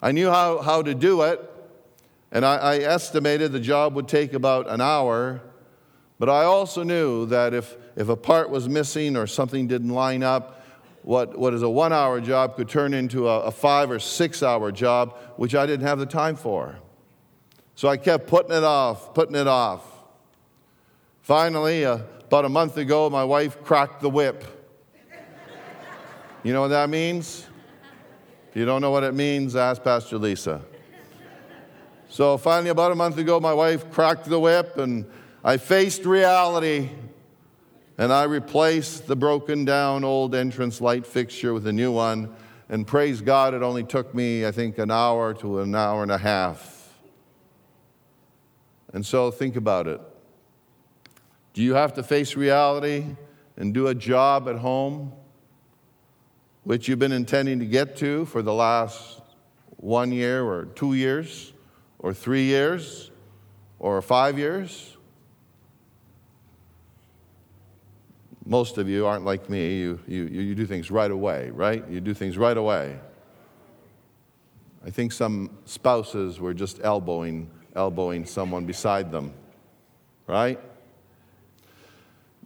I 0.00 0.12
knew 0.12 0.30
how, 0.30 0.62
how 0.62 0.82
to 0.82 0.94
do 0.94 1.22
it. 1.22 1.48
And 2.32 2.46
I, 2.46 2.56
I 2.56 2.76
estimated 2.78 3.52
the 3.52 3.60
job 3.60 3.94
would 3.94 4.08
take 4.08 4.32
about 4.32 4.68
an 4.68 4.80
hour, 4.80 5.42
but 6.18 6.30
I 6.30 6.44
also 6.44 6.82
knew 6.82 7.26
that 7.26 7.52
if, 7.52 7.76
if 7.94 8.08
a 8.08 8.16
part 8.16 8.48
was 8.48 8.68
missing 8.68 9.16
or 9.16 9.26
something 9.26 9.66
didn't 9.66 9.90
line 9.90 10.22
up, 10.22 10.64
what, 11.02 11.38
what 11.38 11.52
is 11.52 11.62
a 11.62 11.68
one 11.68 11.92
hour 11.92 12.20
job 12.20 12.56
could 12.56 12.68
turn 12.68 12.94
into 12.94 13.28
a, 13.28 13.40
a 13.42 13.50
five 13.50 13.90
or 13.90 13.98
six 13.98 14.42
hour 14.42 14.72
job, 14.72 15.18
which 15.36 15.54
I 15.54 15.66
didn't 15.66 15.86
have 15.86 15.98
the 15.98 16.06
time 16.06 16.36
for. 16.36 16.78
So 17.74 17.88
I 17.88 17.98
kept 17.98 18.28
putting 18.28 18.56
it 18.56 18.64
off, 18.64 19.12
putting 19.12 19.34
it 19.34 19.46
off. 19.48 19.84
Finally, 21.20 21.84
uh, 21.84 21.98
about 22.22 22.44
a 22.44 22.48
month 22.48 22.78
ago, 22.78 23.10
my 23.10 23.24
wife 23.24 23.62
cracked 23.62 24.00
the 24.00 24.08
whip. 24.08 24.44
You 26.42 26.52
know 26.52 26.62
what 26.62 26.68
that 26.68 26.88
means? 26.88 27.46
If 28.50 28.56
you 28.56 28.64
don't 28.64 28.80
know 28.80 28.90
what 28.90 29.04
it 29.04 29.14
means, 29.14 29.54
ask 29.54 29.82
Pastor 29.82 30.18
Lisa. 30.18 30.62
So 32.12 32.36
finally, 32.36 32.68
about 32.68 32.92
a 32.92 32.94
month 32.94 33.16
ago, 33.16 33.40
my 33.40 33.54
wife 33.54 33.90
cracked 33.90 34.26
the 34.26 34.38
whip 34.38 34.76
and 34.76 35.06
I 35.42 35.56
faced 35.56 36.04
reality 36.04 36.90
and 37.96 38.12
I 38.12 38.24
replaced 38.24 39.06
the 39.06 39.16
broken 39.16 39.64
down 39.64 40.04
old 40.04 40.34
entrance 40.34 40.82
light 40.82 41.06
fixture 41.06 41.54
with 41.54 41.66
a 41.66 41.72
new 41.72 41.90
one. 41.90 42.28
And 42.68 42.86
praise 42.86 43.22
God, 43.22 43.54
it 43.54 43.62
only 43.62 43.82
took 43.82 44.14
me, 44.14 44.44
I 44.44 44.52
think, 44.52 44.76
an 44.76 44.90
hour 44.90 45.32
to 45.32 45.60
an 45.60 45.74
hour 45.74 46.02
and 46.02 46.12
a 46.12 46.18
half. 46.18 46.92
And 48.92 49.06
so 49.06 49.30
think 49.30 49.56
about 49.56 49.86
it. 49.86 50.00
Do 51.54 51.62
you 51.62 51.72
have 51.72 51.94
to 51.94 52.02
face 52.02 52.36
reality 52.36 53.06
and 53.56 53.72
do 53.72 53.86
a 53.86 53.94
job 53.94 54.50
at 54.50 54.56
home, 54.56 55.14
which 56.64 56.88
you've 56.88 56.98
been 56.98 57.12
intending 57.12 57.58
to 57.60 57.66
get 57.66 57.96
to 57.96 58.26
for 58.26 58.42
the 58.42 58.52
last 58.52 59.22
one 59.78 60.12
year 60.12 60.44
or 60.44 60.66
two 60.66 60.92
years? 60.92 61.51
Or 62.02 62.12
three 62.12 62.42
years 62.42 63.10
or 63.78 64.02
five 64.02 64.38
years. 64.38 64.96
Most 68.44 68.76
of 68.76 68.88
you 68.88 69.06
aren't 69.06 69.24
like 69.24 69.48
me. 69.48 69.78
You, 69.78 70.00
you, 70.06 70.24
you 70.24 70.54
do 70.56 70.66
things 70.66 70.90
right 70.90 71.10
away, 71.10 71.50
right? 71.50 71.88
You 71.88 72.00
do 72.00 72.12
things 72.12 72.36
right 72.36 72.56
away. 72.56 72.98
I 74.84 74.90
think 74.90 75.12
some 75.12 75.58
spouses 75.64 76.40
were 76.40 76.52
just 76.52 76.80
elbowing, 76.82 77.48
elbowing 77.76 78.26
someone 78.26 78.66
beside 78.66 79.12
them, 79.12 79.32
right? 80.26 80.58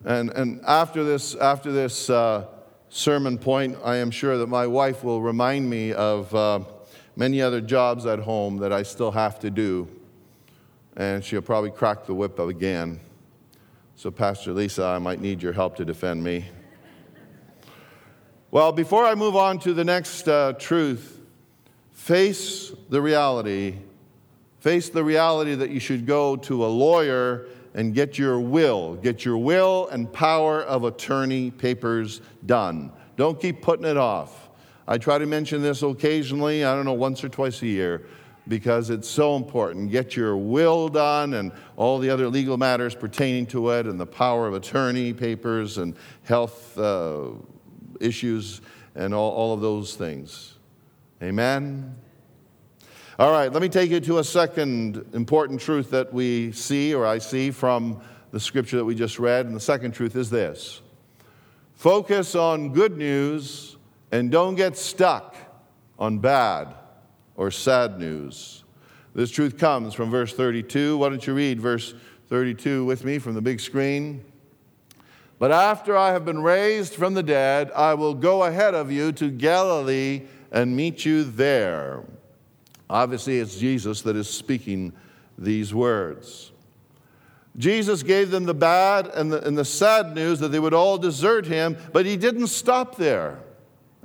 And, 0.04 0.30
and 0.30 0.60
after 0.66 1.02
this, 1.02 1.34
after 1.34 1.72
this 1.72 2.10
uh, 2.10 2.44
sermon 2.90 3.38
point, 3.38 3.78
I 3.82 3.96
am 3.96 4.10
sure 4.10 4.36
that 4.36 4.48
my 4.48 4.66
wife 4.66 5.02
will 5.02 5.22
remind 5.22 5.68
me 5.68 5.94
of. 5.94 6.34
Uh, 6.34 6.60
many 7.16 7.40
other 7.42 7.60
jobs 7.60 8.06
at 8.06 8.20
home 8.20 8.58
that 8.58 8.72
I 8.72 8.82
still 8.82 9.10
have 9.10 9.40
to 9.40 9.50
do. 9.50 9.88
And 10.96 11.24
she'll 11.24 11.42
probably 11.42 11.70
crack 11.70 12.06
the 12.06 12.14
whip 12.14 12.38
again. 12.38 13.00
So, 13.96 14.10
Pastor 14.10 14.52
Lisa, 14.52 14.84
I 14.84 14.98
might 14.98 15.20
need 15.20 15.42
your 15.42 15.54
help 15.54 15.76
to 15.76 15.84
defend 15.84 16.22
me. 16.22 16.44
Well, 18.50 18.70
before 18.72 19.04
I 19.04 19.14
move 19.14 19.36
on 19.36 19.58
to 19.60 19.74
the 19.74 19.84
next 19.84 20.28
uh, 20.28 20.52
truth, 20.58 21.20
face 21.92 22.72
the 22.90 23.00
reality. 23.00 23.78
Face 24.60 24.88
the 24.88 25.02
reality 25.02 25.54
that 25.54 25.70
you 25.70 25.80
should 25.80 26.06
go 26.06 26.36
to 26.36 26.64
a 26.64 26.68
lawyer 26.68 27.46
and 27.74 27.94
get 27.94 28.18
your 28.18 28.40
will, 28.40 28.96
get 28.96 29.24
your 29.24 29.38
will 29.38 29.88
and 29.88 30.10
power 30.12 30.62
of 30.62 30.84
attorney 30.84 31.50
papers 31.50 32.20
done. 32.46 32.90
Don't 33.16 33.40
keep 33.40 33.62
putting 33.62 33.84
it 33.84 33.96
off. 33.96 34.45
I 34.88 34.98
try 34.98 35.18
to 35.18 35.26
mention 35.26 35.62
this 35.62 35.82
occasionally, 35.82 36.64
I 36.64 36.74
don't 36.74 36.84
know, 36.84 36.92
once 36.92 37.24
or 37.24 37.28
twice 37.28 37.60
a 37.62 37.66
year, 37.66 38.06
because 38.46 38.90
it's 38.90 39.08
so 39.08 39.34
important. 39.34 39.90
Get 39.90 40.14
your 40.14 40.36
will 40.36 40.88
done 40.88 41.34
and 41.34 41.50
all 41.76 41.98
the 41.98 42.10
other 42.10 42.28
legal 42.28 42.56
matters 42.56 42.94
pertaining 42.94 43.46
to 43.46 43.70
it, 43.70 43.86
and 43.86 43.98
the 43.98 44.06
power 44.06 44.46
of 44.46 44.54
attorney 44.54 45.12
papers 45.12 45.78
and 45.78 45.96
health 46.22 46.78
uh, 46.78 47.30
issues, 48.00 48.60
and 48.94 49.12
all, 49.12 49.32
all 49.32 49.52
of 49.52 49.60
those 49.60 49.96
things. 49.96 50.54
Amen? 51.22 51.96
All 53.18 53.32
right, 53.32 53.50
let 53.50 53.62
me 53.62 53.68
take 53.68 53.90
you 53.90 53.98
to 54.00 54.18
a 54.18 54.24
second 54.24 55.04
important 55.14 55.60
truth 55.60 55.90
that 55.90 56.12
we 56.12 56.52
see, 56.52 56.94
or 56.94 57.06
I 57.06 57.18
see, 57.18 57.50
from 57.50 58.02
the 58.30 58.38
scripture 58.38 58.76
that 58.76 58.84
we 58.84 58.94
just 58.94 59.18
read. 59.18 59.46
And 59.46 59.56
the 59.56 59.60
second 59.60 59.92
truth 59.92 60.14
is 60.16 60.28
this 60.28 60.82
focus 61.74 62.34
on 62.34 62.72
good 62.72 62.96
news 62.98 63.75
and 64.12 64.30
don't 64.30 64.54
get 64.54 64.76
stuck 64.76 65.36
on 65.98 66.18
bad 66.18 66.74
or 67.34 67.50
sad 67.50 67.98
news. 67.98 68.64
This 69.14 69.30
truth 69.30 69.56
comes 69.56 69.94
from 69.94 70.10
verse 70.10 70.32
32. 70.32 70.98
Why 70.98 71.08
don't 71.08 71.26
you 71.26 71.34
read 71.34 71.60
verse 71.60 71.94
32 72.28 72.84
with 72.84 73.04
me 73.04 73.18
from 73.18 73.34
the 73.34 73.40
big 73.40 73.60
screen? 73.60 74.24
But 75.38 75.52
after 75.52 75.96
I 75.96 76.12
have 76.12 76.24
been 76.24 76.42
raised 76.42 76.94
from 76.94 77.14
the 77.14 77.22
dead, 77.22 77.70
I 77.74 77.94
will 77.94 78.14
go 78.14 78.44
ahead 78.44 78.74
of 78.74 78.90
you 78.90 79.12
to 79.12 79.30
Galilee 79.30 80.22
and 80.50 80.76
meet 80.76 81.04
you 81.04 81.24
there. 81.24 82.04
Obviously, 82.88 83.38
it's 83.38 83.58
Jesus 83.58 84.02
that 84.02 84.16
is 84.16 84.28
speaking 84.28 84.92
these 85.36 85.74
words. 85.74 86.52
Jesus 87.58 88.02
gave 88.02 88.30
them 88.30 88.44
the 88.44 88.54
bad 88.54 89.06
and 89.08 89.32
the, 89.32 89.46
and 89.46 89.56
the 89.56 89.64
sad 89.64 90.14
news 90.14 90.40
that 90.40 90.48
they 90.48 90.60
would 90.60 90.74
all 90.74 90.98
desert 90.98 91.46
him, 91.46 91.76
but 91.92 92.06
he 92.06 92.16
didn't 92.16 92.48
stop 92.48 92.96
there. 92.96 93.38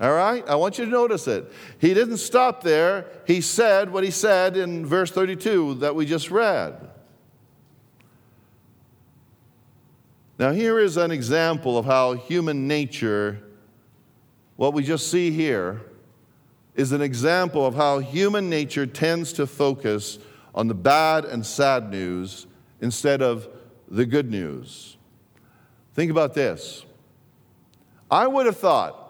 All 0.01 0.11
right? 0.11 0.43
I 0.47 0.55
want 0.55 0.79
you 0.79 0.85
to 0.85 0.91
notice 0.91 1.27
it. 1.27 1.51
He 1.77 1.93
didn't 1.93 2.17
stop 2.17 2.63
there. 2.63 3.05
He 3.27 3.39
said 3.39 3.91
what 3.91 4.03
he 4.03 4.09
said 4.09 4.57
in 4.57 4.83
verse 4.83 5.11
32 5.11 5.75
that 5.75 5.93
we 5.93 6.07
just 6.07 6.31
read. 6.31 6.89
Now, 10.39 10.53
here 10.53 10.79
is 10.79 10.97
an 10.97 11.11
example 11.11 11.77
of 11.77 11.85
how 11.85 12.13
human 12.13 12.67
nature, 12.67 13.43
what 14.55 14.73
we 14.73 14.81
just 14.81 15.11
see 15.11 15.29
here, 15.29 15.81
is 16.73 16.93
an 16.93 17.01
example 17.01 17.63
of 17.63 17.75
how 17.75 17.99
human 17.99 18.49
nature 18.49 18.87
tends 18.87 19.33
to 19.33 19.45
focus 19.45 20.17
on 20.55 20.67
the 20.67 20.73
bad 20.73 21.25
and 21.25 21.45
sad 21.45 21.91
news 21.91 22.47
instead 22.81 23.21
of 23.21 23.47
the 23.87 24.05
good 24.05 24.31
news. 24.31 24.97
Think 25.93 26.09
about 26.09 26.33
this. 26.33 26.85
I 28.09 28.25
would 28.25 28.47
have 28.47 28.57
thought 28.57 29.00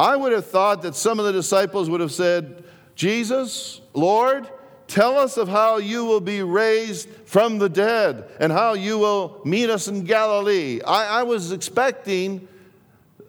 I 0.00 0.16
would 0.16 0.32
have 0.32 0.46
thought 0.46 0.80
that 0.82 0.94
some 0.94 1.18
of 1.18 1.26
the 1.26 1.32
disciples 1.32 1.90
would 1.90 2.00
have 2.00 2.10
said, 2.10 2.64
Jesus, 2.94 3.82
Lord, 3.92 4.48
tell 4.88 5.18
us 5.18 5.36
of 5.36 5.46
how 5.46 5.76
you 5.76 6.06
will 6.06 6.22
be 6.22 6.42
raised 6.42 7.06
from 7.26 7.58
the 7.58 7.68
dead 7.68 8.24
and 8.40 8.50
how 8.50 8.72
you 8.72 8.96
will 8.96 9.42
meet 9.44 9.68
us 9.68 9.88
in 9.88 10.04
Galilee. 10.04 10.80
I, 10.86 11.20
I 11.20 11.22
was 11.24 11.52
expecting, 11.52 12.48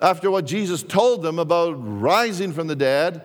after 0.02 0.32
what 0.32 0.46
Jesus 0.46 0.82
told 0.82 1.24
them 1.24 1.40
about 1.40 1.74
rising 1.74 2.54
from 2.54 2.68
the 2.68 2.76
dead 2.78 3.22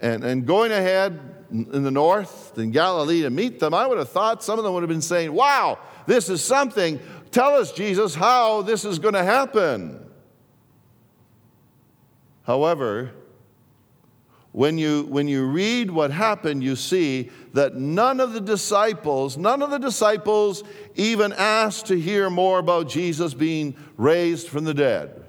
and, 0.00 0.24
and 0.24 0.46
going 0.46 0.72
ahead 0.72 1.20
in 1.50 1.82
the 1.82 1.90
north 1.90 2.56
in 2.56 2.70
Galilee 2.70 3.20
to 3.22 3.30
meet 3.30 3.60
them, 3.60 3.74
I 3.74 3.86
would 3.86 3.98
have 3.98 4.08
thought 4.08 4.42
some 4.42 4.58
of 4.58 4.64
them 4.64 4.72
would 4.72 4.82
have 4.82 4.88
been 4.88 5.02
saying, 5.02 5.34
Wow, 5.34 5.78
this 6.06 6.30
is 6.30 6.42
something. 6.42 6.98
Tell 7.30 7.56
us, 7.56 7.72
Jesus, 7.72 8.14
how 8.14 8.62
this 8.62 8.86
is 8.86 8.98
going 8.98 9.12
to 9.12 9.22
happen. 9.22 10.05
However, 12.46 13.10
when 14.52 14.78
you, 14.78 15.02
when 15.02 15.26
you 15.28 15.44
read 15.44 15.90
what 15.90 16.10
happened, 16.10 16.62
you 16.62 16.76
see 16.76 17.30
that 17.52 17.74
none 17.74 18.20
of 18.20 18.32
the 18.32 18.40
disciples, 18.40 19.36
none 19.36 19.62
of 19.62 19.70
the 19.70 19.78
disciples 19.78 20.62
even 20.94 21.32
asked 21.32 21.86
to 21.86 22.00
hear 22.00 22.30
more 22.30 22.58
about 22.58 22.88
Jesus 22.88 23.34
being 23.34 23.76
raised 23.96 24.48
from 24.48 24.64
the 24.64 24.72
dead. 24.72 25.24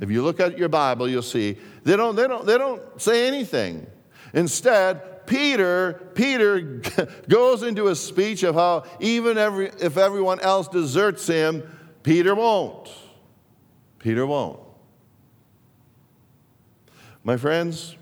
If 0.00 0.10
you 0.10 0.22
look 0.22 0.38
at 0.38 0.56
your 0.56 0.68
Bible, 0.68 1.08
you'll 1.08 1.20
see 1.20 1.58
they 1.82 1.96
don't, 1.96 2.14
they 2.14 2.28
don't, 2.28 2.46
they 2.46 2.56
don't 2.56 2.80
say 3.00 3.26
anything. 3.26 3.86
Instead, 4.32 5.26
Peter, 5.26 6.10
Peter 6.14 6.80
goes 7.28 7.64
into 7.64 7.88
a 7.88 7.96
speech 7.96 8.44
of 8.44 8.54
how 8.54 8.84
even 9.00 9.36
every, 9.36 9.70
if 9.80 9.98
everyone 9.98 10.38
else 10.40 10.68
deserts 10.68 11.26
him, 11.26 11.62
Peter 12.04 12.34
won't. 12.36 12.88
Peter 13.98 14.24
won't. 14.24 14.60
My 17.28 17.36
friends, 17.36 17.94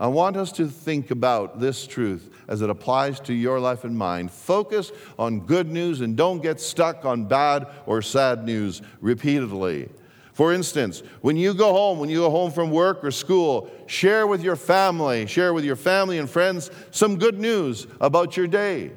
I 0.00 0.06
want 0.06 0.38
us 0.38 0.50
to 0.52 0.66
think 0.66 1.10
about 1.10 1.60
this 1.60 1.86
truth 1.86 2.30
as 2.48 2.62
it 2.62 2.70
applies 2.70 3.20
to 3.20 3.34
your 3.34 3.60
life 3.60 3.84
and 3.84 3.98
mine. 3.98 4.28
Focus 4.28 4.92
on 5.18 5.40
good 5.40 5.70
news 5.70 6.00
and 6.00 6.16
don't 6.16 6.42
get 6.42 6.58
stuck 6.58 7.04
on 7.04 7.26
bad 7.26 7.66
or 7.84 8.00
sad 8.00 8.46
news 8.46 8.80
repeatedly. 9.02 9.90
For 10.32 10.54
instance, 10.54 11.02
when 11.20 11.36
you 11.36 11.52
go 11.52 11.74
home, 11.74 11.98
when 11.98 12.08
you 12.08 12.20
go 12.20 12.30
home 12.30 12.50
from 12.50 12.70
work 12.70 13.04
or 13.04 13.10
school, 13.10 13.70
share 13.84 14.26
with 14.26 14.42
your 14.42 14.56
family, 14.56 15.26
share 15.26 15.52
with 15.52 15.66
your 15.66 15.76
family 15.76 16.16
and 16.16 16.30
friends 16.30 16.70
some 16.92 17.18
good 17.18 17.38
news 17.38 17.86
about 18.00 18.38
your 18.38 18.46
day. 18.46 18.92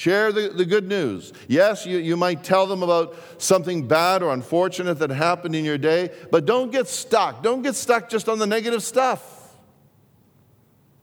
Share 0.00 0.32
the, 0.32 0.48
the 0.48 0.64
good 0.64 0.88
news. 0.88 1.34
Yes, 1.46 1.84
you, 1.84 1.98
you 1.98 2.16
might 2.16 2.42
tell 2.42 2.66
them 2.66 2.82
about 2.82 3.14
something 3.36 3.86
bad 3.86 4.22
or 4.22 4.32
unfortunate 4.32 4.94
that 4.94 5.10
happened 5.10 5.54
in 5.54 5.62
your 5.62 5.76
day, 5.76 6.08
but 6.30 6.46
don't 6.46 6.72
get 6.72 6.88
stuck. 6.88 7.42
Don't 7.42 7.60
get 7.60 7.74
stuck 7.74 8.08
just 8.08 8.26
on 8.26 8.38
the 8.38 8.46
negative 8.46 8.82
stuff. 8.82 9.54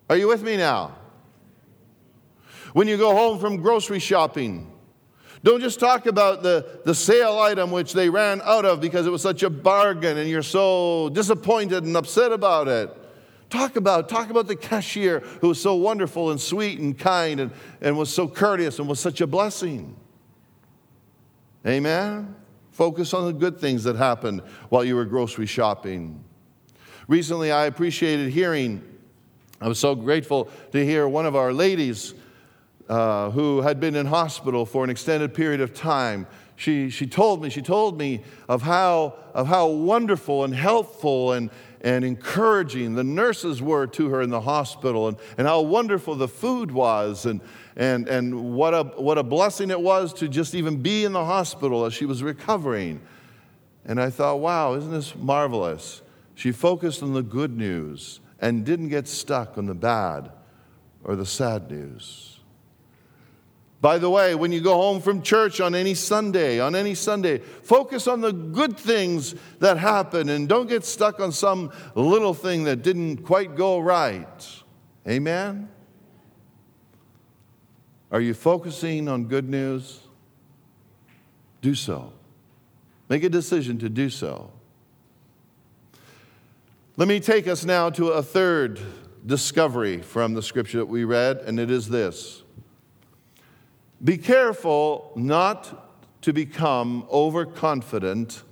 Are 0.10 0.18
you 0.18 0.28
with 0.28 0.42
me 0.42 0.58
now? 0.58 0.96
When 2.74 2.88
you 2.88 2.98
go 2.98 3.14
home 3.14 3.38
from 3.38 3.58
grocery 3.58 4.00
shopping, 4.00 4.74
don't 5.44 5.62
just 5.62 5.80
talk 5.80 6.08
about 6.08 6.42
the, 6.42 6.82
the 6.84 6.96
sale 6.96 7.38
item 7.38 7.70
which 7.70 7.94
they 7.94 8.10
ran 8.10 8.42
out 8.44 8.66
of 8.66 8.82
because 8.82 9.06
it 9.06 9.12
was 9.12 9.22
such 9.22 9.44
a 9.44 9.50
bargain 9.52 10.18
and 10.18 10.28
you're 10.28 10.42
so 10.42 11.10
disappointed 11.10 11.84
and 11.84 11.96
upset 11.96 12.32
about 12.32 12.68
it. 12.68 12.90
Talk 13.50 13.78
about, 13.78 14.10
talk 14.10 14.30
about 14.30 14.48
the 14.48 14.56
cashier 14.56 15.22
who 15.42 15.50
was 15.50 15.62
so 15.62 15.76
wonderful 15.76 16.32
and 16.32 16.40
sweet 16.40 16.80
and 16.80 16.98
kind 16.98 17.40
and, 17.40 17.52
and 17.80 17.98
was 17.98 18.14
so 18.14 18.28
courteous 18.28 18.80
and 18.80 18.90
was 18.90 19.00
such 19.00 19.22
a 19.22 19.28
blessing. 19.28 19.96
Amen? 21.66 22.36
Focus 22.72 23.14
on 23.14 23.26
the 23.26 23.34
good 23.34 23.60
things 23.60 23.86
that 23.86 23.96
happened 23.96 24.42
while 24.70 24.84
you 24.84 24.96
were 24.96 25.06
grocery 25.06 25.46
shopping. 25.46 26.24
Recently, 27.08 27.52
I 27.52 27.66
appreciated 27.66 28.32
hearing, 28.32 28.84
I 29.62 29.70
was 29.70 29.80
so 29.80 29.96
grateful 29.96 30.50
to 30.74 30.86
hear 30.86 31.08
one 31.08 31.26
of 31.26 31.36
our 31.36 31.54
ladies 31.54 32.14
uh, 32.90 33.30
who 33.32 33.62
had 33.62 33.80
been 33.80 33.96
in 33.96 34.06
hospital 34.06 34.66
for 34.66 34.84
an 34.84 34.90
extended 34.90 35.34
period 35.34 35.62
of 35.62 35.74
time. 35.74 36.28
She, 36.58 36.90
she 36.90 37.08
told 37.08 37.42
me, 37.42 37.50
she 37.50 37.62
told 37.62 37.98
me 37.98 38.24
of 38.50 38.62
how, 38.62 39.16
of 39.34 39.48
how 39.48 39.68
wonderful 39.68 40.44
and 40.44 40.54
helpful 40.54 41.32
and, 41.32 41.50
and 41.82 42.04
encouraging 42.04 42.96
the 42.96 43.04
nurses 43.04 43.62
were 43.62 43.88
to 43.88 44.10
her 44.10 44.22
in 44.22 44.30
the 44.30 44.42
hospital 44.42 45.08
and, 45.08 45.18
and 45.38 45.48
how 45.48 45.62
wonderful 45.62 46.16
the 46.16 46.28
food 46.28 46.72
was 46.72 47.26
and, 47.26 47.42
and, 47.76 48.08
and 48.08 48.54
what, 48.54 48.74
a, 48.74 48.84
what 48.84 49.18
a 49.18 49.24
blessing 49.24 49.70
it 49.70 49.80
was 49.80 50.14
to 50.14 50.28
just 50.28 50.56
even 50.56 50.82
be 50.82 51.06
in 51.06 51.14
the 51.14 51.26
hospital 51.26 51.86
as 51.86 51.94
she 51.94 52.06
was 52.06 52.24
recovering. 52.24 53.00
And 53.86 54.02
I 54.02 54.10
thought, 54.10 54.40
wow, 54.40 54.74
isn't 54.74 54.92
this 54.92 55.16
marvelous? 55.16 56.02
She 56.36 56.52
focused 56.52 57.02
on 57.02 57.14
the 57.14 57.24
good 57.24 57.58
news 57.58 58.20
and 58.40 58.66
didn't 58.66 58.90
get 58.90 59.08
stuck 59.08 59.58
on 59.58 59.66
the 59.66 59.76
bad 59.76 60.32
or 61.04 61.16
the 61.16 61.26
sad 61.26 61.72
news. 61.72 62.37
By 63.88 64.00
the 64.00 64.10
way, 64.10 64.36
when 64.36 64.52
you 64.52 64.60
go 64.60 64.76
home 64.76 65.00
from 65.00 65.22
church 65.22 65.62
on 65.62 65.74
any 65.74 65.94
Sunday, 65.94 66.60
on 66.60 66.76
any 66.76 66.94
Sunday, 66.94 67.38
focus 67.38 68.06
on 68.06 68.20
the 68.20 68.34
good 68.34 68.78
things 68.78 69.34
that 69.60 69.78
happen 69.78 70.28
and 70.28 70.50
don't 70.50 70.68
get 70.68 70.84
stuck 70.84 71.22
on 71.22 71.32
some 71.32 71.72
little 71.96 72.34
thing 72.34 72.66
that 72.66 72.82
didn't 72.82 73.24
quite 73.24 73.56
go 73.56 73.80
right. 73.80 74.62
Amen? 75.08 75.70
Are 78.12 78.20
you 78.20 78.34
focusing 78.34 79.08
on 79.08 79.24
good 79.28 79.48
news? 79.48 80.02
Do 81.62 81.74
so. 81.74 82.12
Make 83.08 83.24
a 83.24 83.30
decision 83.30 83.78
to 83.78 83.88
do 83.88 84.10
so. 84.10 84.52
Let 86.98 87.08
me 87.08 87.22
take 87.22 87.48
us 87.48 87.64
now 87.64 87.90
to 87.92 88.10
a 88.10 88.22
third 88.22 88.82
discovery 89.26 90.02
from 90.02 90.34
the 90.34 90.44
scripture 90.44 90.80
that 90.80 90.88
we 90.88 91.06
read, 91.06 91.38
and 91.38 91.58
it 91.58 91.72
is 91.72 91.88
this. 91.88 92.44
Be 94.04 94.18
careful 94.18 95.12
not 95.16 96.22
to 96.22 96.34
become 96.34 97.08
overconfident 97.12 98.44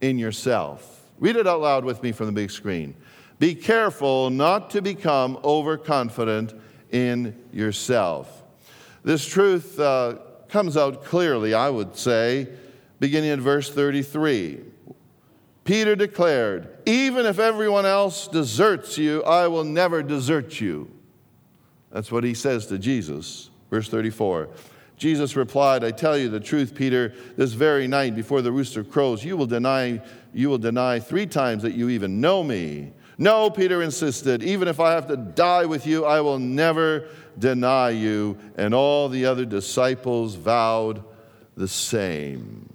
in 0.00 0.18
yourself. 0.18 1.06
Read 1.18 1.36
it 1.36 1.46
out 1.46 1.60
loud 1.60 1.84
with 1.84 2.02
me 2.02 2.12
from 2.12 2.26
the 2.26 2.32
big 2.32 2.50
screen. 2.50 2.94
Be 3.38 3.54
careful 3.54 4.30
not 4.30 4.70
to 4.70 4.82
become 4.82 5.38
overconfident 5.42 6.54
in 6.90 7.36
yourself. 7.52 8.42
This 9.02 9.26
truth 9.26 9.80
uh, 9.80 10.18
comes 10.48 10.76
out 10.76 11.04
clearly, 11.04 11.54
I 11.54 11.68
would 11.68 11.96
say, 11.96 12.48
beginning 13.00 13.30
at 13.30 13.40
verse 13.40 13.72
33. 13.72 14.60
Peter 15.64 15.96
declared, 15.96 16.68
Even 16.86 17.26
if 17.26 17.38
everyone 17.38 17.86
else 17.86 18.28
deserts 18.28 18.98
you, 18.98 19.24
I 19.24 19.48
will 19.48 19.64
never 19.64 20.02
desert 20.02 20.60
you. 20.60 20.90
That's 21.90 22.12
what 22.12 22.24
he 22.24 22.34
says 22.34 22.66
to 22.66 22.78
Jesus. 22.78 23.50
Verse 23.70 23.88
34. 23.88 24.48
Jesus 25.02 25.34
replied, 25.34 25.82
I 25.82 25.90
tell 25.90 26.16
you 26.16 26.28
the 26.28 26.38
truth, 26.38 26.76
Peter, 26.76 27.12
this 27.36 27.54
very 27.54 27.88
night 27.88 28.14
before 28.14 28.40
the 28.40 28.52
rooster 28.52 28.84
crows, 28.84 29.24
you 29.24 29.36
will 29.36 29.46
deny, 29.48 30.00
you 30.32 30.48
will 30.48 30.58
deny 30.58 31.00
three 31.00 31.26
times 31.26 31.64
that 31.64 31.74
you 31.74 31.88
even 31.88 32.20
know 32.20 32.44
me. 32.44 32.92
No, 33.18 33.50
Peter 33.50 33.82
insisted, 33.82 34.44
even 34.44 34.68
if 34.68 34.78
I 34.78 34.92
have 34.92 35.08
to 35.08 35.16
die 35.16 35.64
with 35.64 35.88
you, 35.88 36.04
I 36.04 36.20
will 36.20 36.38
never 36.38 37.08
deny 37.36 37.90
you. 37.90 38.38
And 38.56 38.74
all 38.74 39.08
the 39.08 39.26
other 39.26 39.44
disciples 39.44 40.36
vowed 40.36 41.02
the 41.56 41.66
same. 41.66 42.72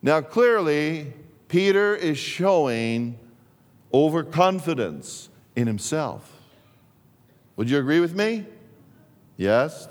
Now, 0.00 0.22
clearly, 0.22 1.12
Peter 1.48 1.94
is 1.94 2.16
showing 2.16 3.18
overconfidence 3.92 5.28
in 5.54 5.66
himself. 5.66 6.32
Would 7.56 7.68
you 7.68 7.76
agree 7.76 8.00
with 8.00 8.14
me? 8.14 8.46
Yes? 9.36 9.88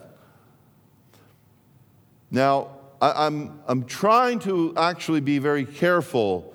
Now, 2.31 2.69
I, 3.01 3.27
am 3.27 3.35
I'm, 3.35 3.61
I'm 3.67 3.83
trying 3.85 4.39
to 4.39 4.73
actually 4.77 5.21
be 5.21 5.39
very 5.39 5.65
careful 5.65 6.53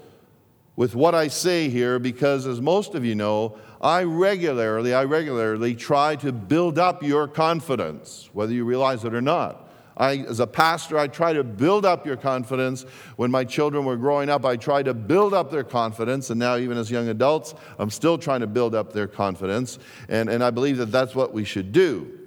with 0.77 0.95
what 0.95 1.15
I 1.15 1.29
say 1.29 1.69
here 1.69 1.99
because, 1.99 2.47
as 2.47 2.61
most 2.61 2.95
of 2.95 3.05
you 3.05 3.15
know, 3.15 3.59
I 3.81 4.03
regularly, 4.03 4.95
I 4.95 5.05
regularly 5.05 5.75
try 5.75 6.17
to 6.17 6.33
build 6.33 6.79
up 6.79 7.03
your 7.03 7.29
confidence, 7.29 8.29
whether 8.33 8.53
you 8.53 8.65
realize 8.65 9.05
it 9.05 9.15
or 9.15 9.21
not. 9.21 9.69
I, 9.97 10.19
as 10.19 10.41
a 10.41 10.47
pastor, 10.47 10.99
I 10.99 11.09
try 11.09 11.35
to 11.35 11.45
build 11.45 11.85
up 11.85 12.07
your 12.07 12.17
confidence. 12.17 12.85
When 13.17 13.31
my 13.31 13.45
children 13.45 13.85
were 13.85 13.99
growing 13.99 14.31
up, 14.31 14.47
I 14.47 14.57
tried 14.57 14.87
to 14.87 14.95
build 14.95 15.35
up 15.35 15.51
their 15.51 15.65
confidence. 15.65 16.31
And 16.31 16.39
now, 16.39 16.57
even 16.57 16.79
as 16.79 16.91
young 16.91 17.09
adults, 17.09 17.55
I'm 17.79 17.91
still 17.91 18.17
trying 18.17 18.41
to 18.41 18.47
build 18.47 18.75
up 18.75 18.95
their 18.95 19.07
confidence. 19.07 19.79
And, 20.09 20.31
and 20.31 20.43
I 20.43 20.51
believe 20.51 20.79
that 20.79 20.91
that's 20.91 21.15
what 21.15 21.35
we 21.35 21.45
should 21.45 21.73
do. 21.73 22.19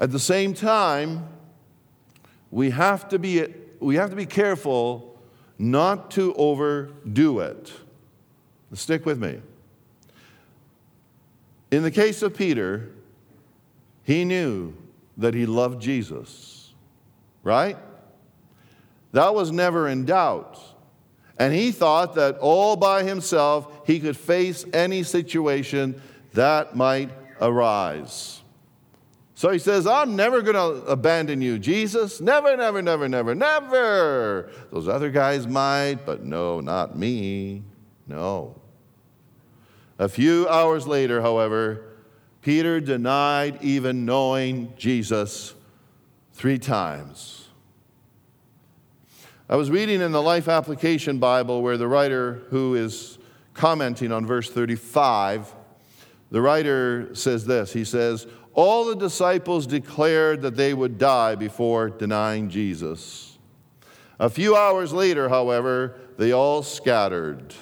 At 0.00 0.10
the 0.10 0.18
same 0.18 0.54
time, 0.54 1.28
we 2.52 2.70
have 2.70 3.08
to 3.08 3.18
be, 3.18 3.44
we 3.80 3.96
have 3.96 4.10
to 4.10 4.16
be 4.16 4.26
careful 4.26 5.18
not 5.58 6.12
to 6.12 6.32
overdo 6.34 7.40
it. 7.40 7.72
Stick 8.74 9.04
with 9.04 9.18
me. 9.18 9.40
In 11.70 11.82
the 11.82 11.90
case 11.90 12.22
of 12.22 12.36
Peter, 12.36 12.90
he 14.04 14.24
knew 14.24 14.74
that 15.16 15.34
he 15.34 15.46
loved 15.46 15.80
Jesus, 15.80 16.72
right? 17.42 17.76
That 19.12 19.34
was 19.34 19.50
never 19.50 19.88
in 19.88 20.04
doubt. 20.04 20.60
And 21.38 21.54
he 21.54 21.72
thought 21.72 22.14
that 22.14 22.38
all 22.38 22.76
by 22.76 23.02
himself 23.02 23.86
he 23.86 23.98
could 23.98 24.16
face 24.16 24.64
any 24.72 25.02
situation 25.02 26.00
that 26.34 26.76
might 26.76 27.10
arise. 27.40 28.41
So 29.42 29.50
he 29.50 29.58
says, 29.58 29.88
I'm 29.88 30.14
never 30.14 30.40
going 30.40 30.54
to 30.54 30.86
abandon 30.86 31.42
you, 31.42 31.58
Jesus. 31.58 32.20
Never, 32.20 32.56
never, 32.56 32.80
never, 32.80 33.08
never, 33.08 33.34
never. 33.34 34.52
Those 34.70 34.86
other 34.86 35.10
guys 35.10 35.48
might, 35.48 36.06
but 36.06 36.22
no, 36.22 36.60
not 36.60 36.96
me. 36.96 37.64
No. 38.06 38.54
A 39.98 40.08
few 40.08 40.46
hours 40.48 40.86
later, 40.86 41.20
however, 41.20 41.86
Peter 42.40 42.78
denied 42.78 43.58
even 43.62 44.04
knowing 44.04 44.74
Jesus 44.76 45.54
three 46.34 46.60
times. 46.60 47.48
I 49.48 49.56
was 49.56 49.72
reading 49.72 50.00
in 50.02 50.12
the 50.12 50.22
Life 50.22 50.46
Application 50.46 51.18
Bible 51.18 51.62
where 51.62 51.76
the 51.76 51.88
writer 51.88 52.44
who 52.50 52.76
is 52.76 53.18
commenting 53.54 54.12
on 54.12 54.24
verse 54.24 54.48
35, 54.48 55.52
the 56.30 56.40
writer 56.40 57.12
says 57.16 57.44
this. 57.44 57.72
He 57.72 57.84
says, 57.84 58.28
All 58.54 58.84
the 58.84 58.96
disciples 58.96 59.66
declared 59.66 60.42
that 60.42 60.56
they 60.56 60.74
would 60.74 60.98
die 60.98 61.34
before 61.34 61.88
denying 61.88 62.50
Jesus. 62.50 63.38
A 64.18 64.28
few 64.28 64.54
hours 64.54 64.92
later, 64.92 65.28
however, 65.28 65.98
they 66.18 66.32
all 66.32 66.62
scattered. 66.62 67.54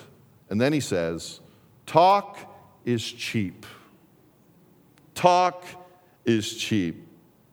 And 0.49 0.61
then 0.61 0.73
he 0.73 0.81
says, 0.81 1.41
Talk 1.87 2.39
is 2.85 3.05
cheap. 3.05 3.67
Talk 5.15 5.65
is 6.25 6.57
cheap. 6.57 7.07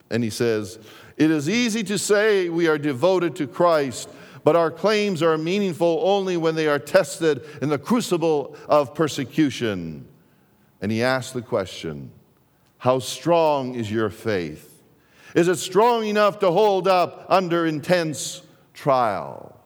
And 0.09 0.23
he 0.23 0.29
says, 0.29 0.79
It 1.15 1.29
is 1.29 1.47
easy 1.47 1.83
to 1.83 1.97
say 1.97 2.49
we 2.49 2.67
are 2.67 2.77
devoted 2.77 3.35
to 3.37 3.47
Christ, 3.47 4.09
but 4.43 4.55
our 4.55 4.71
claims 4.71 5.21
are 5.21 5.37
meaningful 5.37 6.01
only 6.03 6.37
when 6.37 6.55
they 6.55 6.67
are 6.67 6.79
tested 6.79 7.43
in 7.61 7.69
the 7.69 7.77
crucible 7.77 8.55
of 8.67 8.95
persecution. 8.95 10.07
And 10.81 10.91
he 10.91 11.03
asks 11.03 11.33
the 11.33 11.41
question 11.41 12.11
How 12.79 12.99
strong 12.99 13.75
is 13.75 13.91
your 13.91 14.09
faith? 14.09 14.83
Is 15.35 15.47
it 15.47 15.57
strong 15.57 16.05
enough 16.05 16.39
to 16.39 16.51
hold 16.51 16.87
up 16.87 17.25
under 17.29 17.65
intense 17.65 18.41
trial? 18.73 19.59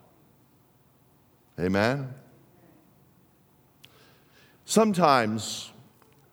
Amen? 1.60 2.14
Sometimes, 4.66 5.72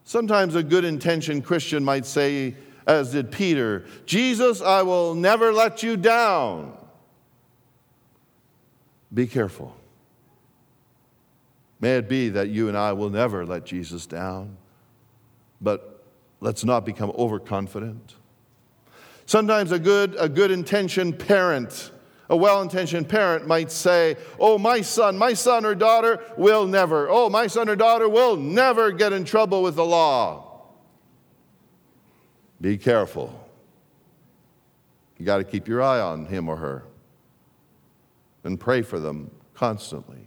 sometimes 0.05 0.55
a 0.55 0.63
good 0.63 0.85
intentioned 0.85 1.45
Christian 1.45 1.85
might 1.85 2.07
say, 2.07 2.55
as 2.87 3.13
did 3.13 3.31
Peter, 3.31 3.85
Jesus, 4.07 4.63
I 4.63 4.83
will 4.83 5.15
never 5.15 5.53
let 5.53 5.83
you 5.83 5.97
down. 5.97 6.77
Be 9.13 9.27
careful. 9.27 9.77
May 11.81 11.97
it 11.97 12.09
be 12.09 12.29
that 12.31 12.49
you 12.49 12.69
and 12.69 12.77
I 12.77 12.93
will 12.93 13.11
never 13.11 13.47
let 13.47 13.65
Jesus 13.65 14.07
down, 14.07 14.57
but 15.61 15.88
let's 16.41 16.65
not 16.65 16.85
become 16.85 17.11
overconfident. 17.17 18.15
Sometimes 19.27 19.73
a 19.73 19.79
good, 19.79 20.17
a 20.19 20.29
good 20.29 20.51
intentioned 20.51 21.19
parent 21.19 21.91
a 22.31 22.37
well 22.37 22.61
intentioned 22.61 23.09
parent 23.09 23.47
might 23.47 23.71
say, 23.71 24.17
Oh, 24.39 24.59
my 24.59 24.81
son, 24.83 25.17
my 25.17 25.33
son 25.33 25.65
or 25.65 25.75
daughter 25.75 26.23
will 26.37 26.67
never, 26.67 27.09
oh, 27.09 27.31
my 27.31 27.47
son 27.47 27.69
or 27.69 27.77
daughter 27.77 28.09
will 28.09 28.37
never 28.37 28.93
get 28.93 29.13
in 29.13 29.25
trouble 29.25 29.63
with 29.63 29.77
the 29.77 29.85
law. 29.85 30.63
Be 32.61 32.77
careful. 32.77 33.49
You 35.17 35.25
got 35.25 35.39
to 35.39 35.45
keep 35.45 35.67
your 35.69 35.83
eye 35.83 36.01
on 36.01 36.27
him 36.27 36.49
or 36.49 36.57
her 36.57 36.85
and 38.45 38.59
pray 38.59 38.83
for 38.83 39.01
them 39.01 39.31
constantly. 39.55 40.18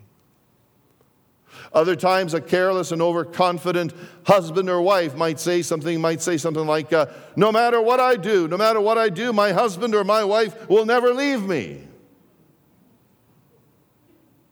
Other 1.74 1.96
times, 1.96 2.34
a 2.34 2.42
careless 2.42 2.92
and 2.92 3.02
overconfident 3.02 3.94
husband 4.26 4.70
or 4.70 4.82
wife 4.82 5.16
might 5.16 5.40
say 5.40 5.62
something, 5.62 6.02
might 6.02 6.22
say 6.22 6.38
something 6.38 6.66
like, 6.66 6.92
uh, 6.92 7.06
No 7.36 7.52
matter 7.52 7.82
what 7.82 8.00
I 8.00 8.16
do, 8.18 8.48
no 8.48 8.58
matter 8.58 8.82
what 8.82 8.98
I 8.98 9.10
do, 9.10 9.32
my 9.32 9.52
husband 9.52 9.96
or 9.96 10.04
my 10.04 10.24
wife 10.24 10.70
will 10.70 10.86
never 10.86 11.14
leave 11.14 11.44
me. 11.44 11.88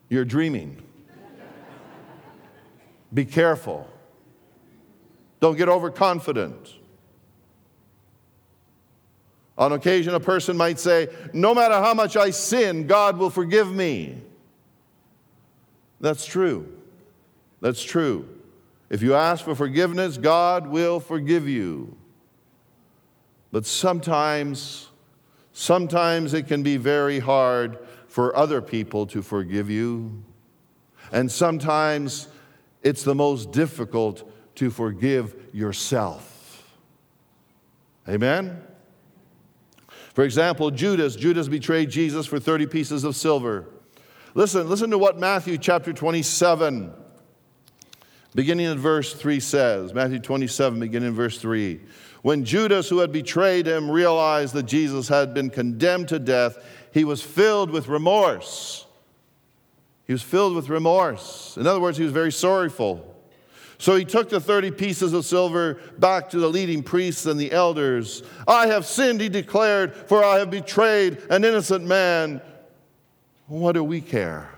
You're 0.10 0.26
dreaming. 0.26 0.82
Be 3.14 3.26
careful. 3.26 3.88
Don't 5.40 5.58
get 5.58 5.70
overconfident. 5.70 6.76
On 9.58 9.74
occasion, 9.74 10.14
a 10.14 10.20
person 10.20 10.56
might 10.56 10.80
say, 10.80 11.10
No 11.34 11.54
matter 11.54 11.76
how 11.76 11.94
much 11.94 12.16
I 12.16 12.30
sin, 12.30 12.88
God 12.88 13.18
will 13.18 13.30
forgive 13.30 13.70
me. 13.72 14.22
That's 16.00 16.26
true. 16.26 16.79
That's 17.62 17.84
true. 17.84 18.28
If 18.90 19.02
you 19.02 19.14
ask 19.14 19.44
for 19.44 19.56
forgiveness, 19.56 20.18
God 20.18 20.68
will 20.68 21.00
forgive 21.00 21.48
you. 21.48 21.96
But 23.52 23.66
sometimes, 23.66 24.90
sometimes 25.54 26.34
it 26.34 26.48
can 26.48 26.64
be 26.64 26.78
very 26.78 27.20
hard 27.20 27.80
for 28.08 28.36
other 28.36 28.62
people 28.62 29.06
to 29.08 29.22
forgive 29.22 29.70
you. 29.70 30.24
And 31.12 31.32
sometimes 31.32 32.28
it's 32.84 33.04
the 33.04 33.16
most 33.16 33.52
difficult 33.52 34.30
to 34.56 34.70
forgive 34.70 35.36
yourself. 35.54 36.76
Amen? 38.08 38.62
For 40.14 40.24
example, 40.24 40.72
Judas, 40.72 41.16
Judas 41.16 41.48
betrayed 41.48 41.90
Jesus 41.90 42.26
for 42.26 42.40
30 42.40 42.66
pieces 42.68 43.04
of 43.04 43.16
silver. 43.16 43.68
Listen, 44.34 44.70
listen 44.70 44.90
to 44.92 44.98
what 44.98 45.20
Matthew 45.20 45.58
chapter 45.58 45.94
27, 45.94 46.92
beginning 48.36 48.68
in 48.68 48.78
verse 48.78 49.14
3 49.14 49.40
says. 49.40 49.94
Matthew 49.94 50.20
27, 50.20 50.80
beginning 50.80 51.10
in 51.10 51.16
verse 51.16 51.40
3. 51.40 51.80
When 52.22 52.44
Judas, 52.44 52.90
who 52.90 53.00
had 53.00 53.12
betrayed 53.12 53.68
him, 53.68 53.90
realized 53.90 54.54
that 54.54 54.64
Jesus 54.64 55.08
had 55.08 55.34
been 55.34 55.50
condemned 55.50 56.10
to 56.10 56.20
death, 56.20 56.58
he 56.94 57.04
was 57.04 57.22
filled 57.22 57.72
with 57.72 57.88
remorse. 57.88 58.86
He 60.06 60.14
was 60.14 60.22
filled 60.22 60.56
with 60.56 60.70
remorse. 60.70 61.56
In 61.56 61.68
other 61.68 61.80
words, 61.80 61.98
he 61.98 62.04
was 62.04 62.14
very 62.14 62.32
sorrowful. 62.32 63.06
So 63.78 63.96
he 63.96 64.04
took 64.04 64.28
the 64.28 64.42
30 64.42 64.72
pieces 64.72 65.14
of 65.14 65.24
silver 65.24 65.76
back 65.98 66.30
to 66.32 66.40
the 66.40 66.50
leading 66.50 66.84
priests 66.84 67.26
and 67.26 67.40
the 67.40 67.54
elders. 67.54 68.24
I 68.46 68.68
have 68.68 68.86
sinned, 68.86 69.22
he 69.22 69.30
declared, 69.30 69.96
for 69.96 70.24
I 70.24 70.40
have 70.40 70.52
betrayed 70.52 71.20
an 71.30 71.46
innocent 71.46 71.86
man. 71.86 72.42
What 73.48 73.72
do 73.74 73.84
we 73.84 74.02
care? 74.02 74.50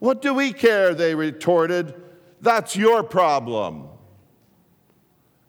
What 0.00 0.20
do 0.20 0.34
we 0.34 0.52
care? 0.52 0.94
They 0.94 1.14
retorted. 1.14 1.94
That's 2.44 2.76
your 2.76 3.02
problem. 3.02 3.88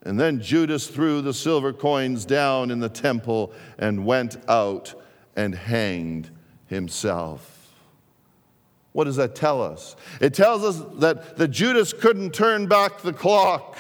And 0.04 0.18
then 0.18 0.40
Judas 0.42 0.88
threw 0.88 1.22
the 1.22 1.34
silver 1.34 1.74
coins 1.74 2.24
down 2.24 2.72
in 2.72 2.80
the 2.80 2.88
temple 2.88 3.52
and 3.78 4.06
went 4.06 4.38
out 4.48 4.94
and 5.36 5.54
hanged 5.54 6.30
himself. 6.68 7.74
What 8.94 9.04
does 9.04 9.18
that 9.18 9.36
tell 9.36 9.62
us? 9.62 9.98
It 10.22 10.34
tells 10.34 10.64
us 10.64 10.82
that, 11.00 11.36
that 11.36 11.50
Judas 11.50 11.92
couldn't 11.92 12.34
turn 12.34 12.66
back 12.66 13.02
the 13.02 13.12
clock. 13.12 13.76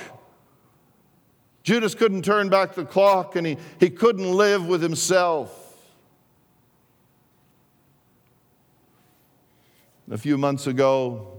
Judas 1.63 1.95
couldn't 1.95 2.23
turn 2.23 2.49
back 2.49 2.75
the 2.75 2.84
clock 2.84 3.38
and 3.38 3.47
he, 3.47 3.58
he 3.80 3.89
couldn't 3.89 4.30
live 4.30 4.67
with 4.67 4.82
himself. 4.82 5.62
A 10.12 10.17
few 10.17 10.38
months 10.38 10.67
ago, 10.67 11.35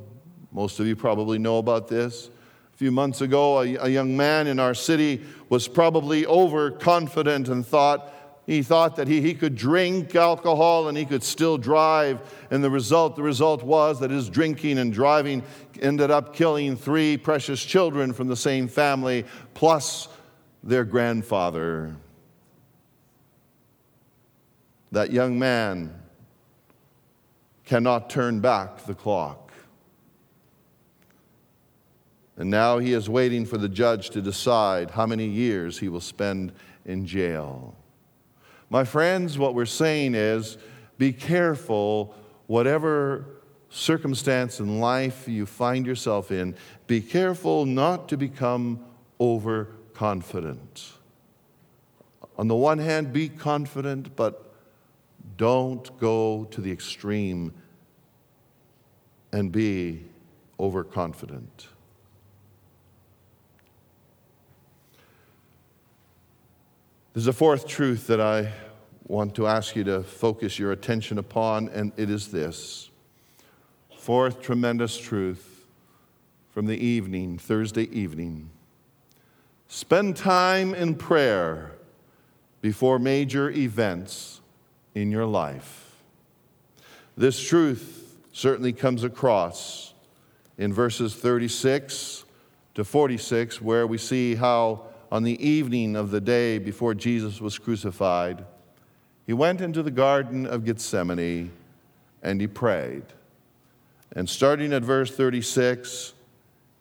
most 0.57 0.81
of 0.81 0.87
you 0.87 0.97
probably 0.97 1.39
know 1.39 1.59
about 1.59 1.87
this. 1.87 2.31
A 2.73 2.77
few 2.79 2.91
months 2.91 3.21
ago, 3.21 3.61
a, 3.61 3.75
a 3.75 3.89
young 3.91 4.17
man 4.17 4.47
in 4.47 4.59
our 4.59 4.73
city 4.73 5.21
was 5.51 5.69
probably 5.69 6.25
overconfident 6.25 7.49
and 7.49 7.65
thought, 7.65 8.11
he 8.47 8.63
thought 8.63 8.97
that 8.97 9.07
he, 9.07 9.21
he 9.21 9.35
could 9.35 9.55
drink 9.55 10.15
alcohol 10.17 10.89
and 10.89 10.97
he 10.97 11.05
could 11.05 11.23
still 11.23 11.59
drive. 11.59 12.23
And 12.51 12.65
the 12.65 12.71
result, 12.71 13.17
the 13.17 13.23
result 13.23 13.63
was 13.63 14.01
that 14.01 14.11
his 14.11 14.31
drinking 14.31 14.79
and 14.79 14.95
driving 14.95 15.43
ended 15.83 16.11
up 16.11 16.35
killing 16.35 16.75
three 16.75 17.19
precious 17.19 17.63
children 17.63 18.15
from 18.15 18.27
the 18.27 18.35
same 18.35 18.67
family, 18.67 19.27
plus 19.53 20.09
their 20.65 20.85
grandfather. 20.85 21.95
That 24.91 25.13
young 25.13 25.39
man 25.39 25.95
cannot 27.67 28.09
turn 28.09 28.41
back 28.41 28.87
the 28.87 28.95
clock. 28.95 29.46
And 32.37 32.51
now 32.51 32.79
he 32.79 32.93
is 32.93 33.09
waiting 33.09 33.47
for 33.47 33.57
the 33.57 33.69
judge 33.69 34.11
to 34.11 34.21
decide 34.21 34.91
how 34.91 35.07
many 35.07 35.27
years 35.27 35.79
he 35.79 35.89
will 35.89 36.01
spend 36.01 36.53
in 36.85 37.07
jail. 37.07 37.75
My 38.69 38.85
friends, 38.85 39.39
what 39.39 39.55
we're 39.55 39.65
saying 39.65 40.15
is 40.15 40.59
be 40.99 41.13
careful, 41.13 42.15
whatever 42.47 43.27
circumstance 43.71 44.61
in 44.61 44.81
life 44.81 45.29
you 45.29 45.47
find 45.47 45.87
yourself 45.87 46.31
in, 46.31 46.55
be 46.87 47.01
careful 47.01 47.65
not 47.65 48.09
to 48.09 48.17
become 48.17 48.85
overconfident. 49.21 50.93
On 52.39 52.49
the 52.49 52.57
one 52.57 52.79
hand, 52.79 53.13
be 53.13 53.29
confident, 53.29 54.15
but 54.15 54.53
don't 55.37 55.99
go 55.99 56.45
to 56.51 56.61
the 56.61 56.71
extreme 56.71 57.53
and 59.33 59.51
be 59.51 60.05
overconfident. 60.61 61.69
There's 67.17 67.29
a 67.29 67.33
fourth 67.33 67.67
truth 67.67 68.09
that 68.09 68.21
I 68.21 68.53
want 69.07 69.35
to 69.37 69.47
ask 69.47 69.75
you 69.75 69.85
to 69.85 70.03
focus 70.03 70.59
your 70.59 70.73
attention 70.73 71.17
upon, 71.17 71.71
and 71.71 71.91
it 71.97 72.11
is 72.11 72.29
this. 72.31 72.91
Fourth 73.97 74.43
tremendous 74.43 74.99
truth 74.99 75.65
from 76.51 76.67
the 76.67 76.77
evening, 76.77 77.39
Thursday 77.39 77.85
evening. 77.85 78.51
Spend 79.67 80.15
time 80.19 80.75
in 80.75 80.95
prayer 80.95 81.73
before 82.61 82.99
major 82.99 83.49
events 83.49 84.43
in 84.95 85.11
your 85.11 85.25
life. 85.25 85.97
This 87.17 87.41
truth 87.41 88.15
certainly 88.35 88.75
comes 88.75 89.05
across 89.05 89.95
in 90.59 90.71
verses 90.71 91.15
36 91.15 92.27
to 92.75 92.85
46, 92.85 93.63
where 93.63 93.87
we 93.87 93.97
see 93.97 94.35
how 94.35 94.83
on 95.17 95.23
the 95.23 95.43
evening 95.43 95.97
of 95.97 96.11
the 96.11 96.21
day 96.21 96.59
before 96.59 96.93
Jesus 96.93 97.41
was 97.41 97.59
crucified, 97.59 98.45
he 99.25 99.33
went 99.33 99.63
into 99.63 99.83
the 99.83 99.91
Garden 99.91 100.45
of 100.45 100.67
Gethsemane 100.67 101.51
and 102.23 102.39
he 102.39 102.47
prayed. 102.47 103.03
And 104.13 104.29
starting 104.29 104.75
at 104.75 104.83
verse 104.83 105.11
36, 105.11 106.13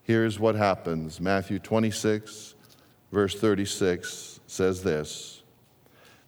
here's 0.03 0.37
what 0.37 0.55
happens 0.55 1.21
Matthew 1.21 1.59
26, 1.59 2.55
verse 3.09 3.39
36 3.39 4.41
says 4.47 4.83
this 4.83 5.41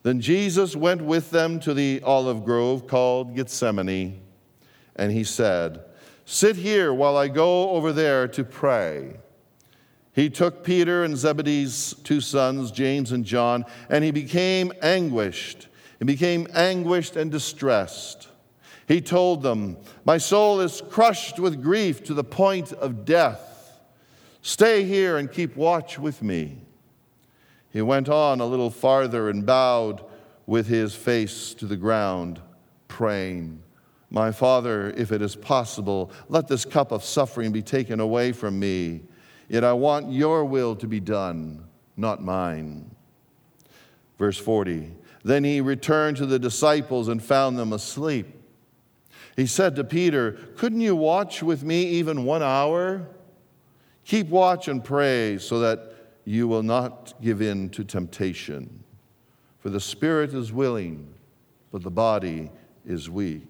Then 0.04 0.22
Jesus 0.22 0.78
went 0.78 1.02
with 1.02 1.30
them 1.32 1.60
to 1.60 1.74
the 1.74 2.02
olive 2.06 2.46
grove 2.46 2.88
called 2.88 3.36
Gethsemane, 3.36 4.22
and 4.96 5.12
he 5.12 5.26
said, 5.26 5.84
Sit 6.24 6.56
here 6.56 6.94
while 6.94 7.18
I 7.18 7.28
go 7.28 7.72
over 7.72 7.92
there 7.92 8.30
to 8.30 8.46
pray. 8.46 9.18
He 10.18 10.32
took 10.32 10.64
Peter 10.64 11.04
and 11.04 11.16
Zebedee's 11.16 11.94
two 12.04 12.22
sons, 12.22 12.72
James 12.72 13.12
and 13.12 13.24
John, 13.24 13.66
and 13.88 14.04
he 14.04 14.10
became 14.10 14.74
anguished. 14.82 15.68
He 16.00 16.06
became 16.06 16.48
anguished 16.56 17.16
and 17.16 17.30
distressed. 17.30 18.28
He 18.88 19.00
told 19.00 19.44
them, 19.44 19.78
My 20.06 20.18
soul 20.18 20.60
is 20.60 20.82
crushed 20.90 21.38
with 21.38 21.62
grief 21.62 22.04
to 22.06 22.16
the 22.16 22.24
point 22.24 22.74
of 22.74 23.06
death. 23.06 23.80
Stay 24.42 24.86
here 24.86 25.18
and 25.18 25.32
keep 25.32 25.56
watch 25.56 26.00
with 26.00 26.24
me. 26.24 26.64
He 27.70 27.84
went 27.84 28.10
on 28.10 28.42
a 28.42 28.46
little 28.48 28.72
farther 28.72 29.30
and 29.30 29.46
bowed 29.46 30.04
with 30.48 30.66
his 30.66 30.96
face 30.96 31.54
to 31.54 31.68
the 31.68 31.78
ground, 31.78 32.42
praying, 32.88 33.62
My 34.10 34.32
Father, 34.32 34.90
if 34.98 35.12
it 35.12 35.22
is 35.22 35.36
possible, 35.36 36.10
let 36.28 36.48
this 36.48 36.66
cup 36.66 36.92
of 36.92 37.04
suffering 37.04 37.52
be 37.52 37.62
taken 37.62 38.00
away 38.00 38.32
from 38.32 38.58
me. 38.58 39.04
Yet 39.50 39.64
I 39.64 39.74
want 39.74 40.12
your 40.12 40.44
will 40.46 40.76
to 40.76 40.88
be 40.88 41.00
done, 41.00 41.64
not 41.96 42.22
mine. 42.22 42.92
Verse 44.18 44.38
40 44.38 44.94
Then 45.24 45.44
he 45.44 45.62
returned 45.62 46.18
to 46.18 46.26
the 46.26 46.40
disciples 46.40 47.08
and 47.08 47.24
found 47.24 47.58
them 47.58 47.74
asleep. 47.74 48.28
He 49.36 49.46
said 49.46 49.76
to 49.76 49.84
Peter, 49.84 50.34
Couldn't 50.58 50.82
you 50.82 50.96
watch 50.96 51.44
with 51.44 51.64
me 51.64 51.84
even 51.86 52.26
one 52.26 52.44
hour? 52.44 53.08
Keep 54.04 54.30
watch 54.30 54.68
and 54.68 54.84
pray 54.84 55.38
so 55.38 55.60
that 55.60 55.94
you 56.26 56.48
will 56.48 56.64
not 56.64 57.14
give 57.22 57.42
in 57.42 57.70
to 57.70 57.84
temptation. 57.84 58.84
For 59.60 59.70
the 59.70 59.80
spirit 59.80 60.34
is 60.34 60.52
willing, 60.52 61.14
but 61.72 61.84
the 61.84 61.92
body 61.92 62.50
is 62.86 63.10
weak. 63.10 63.44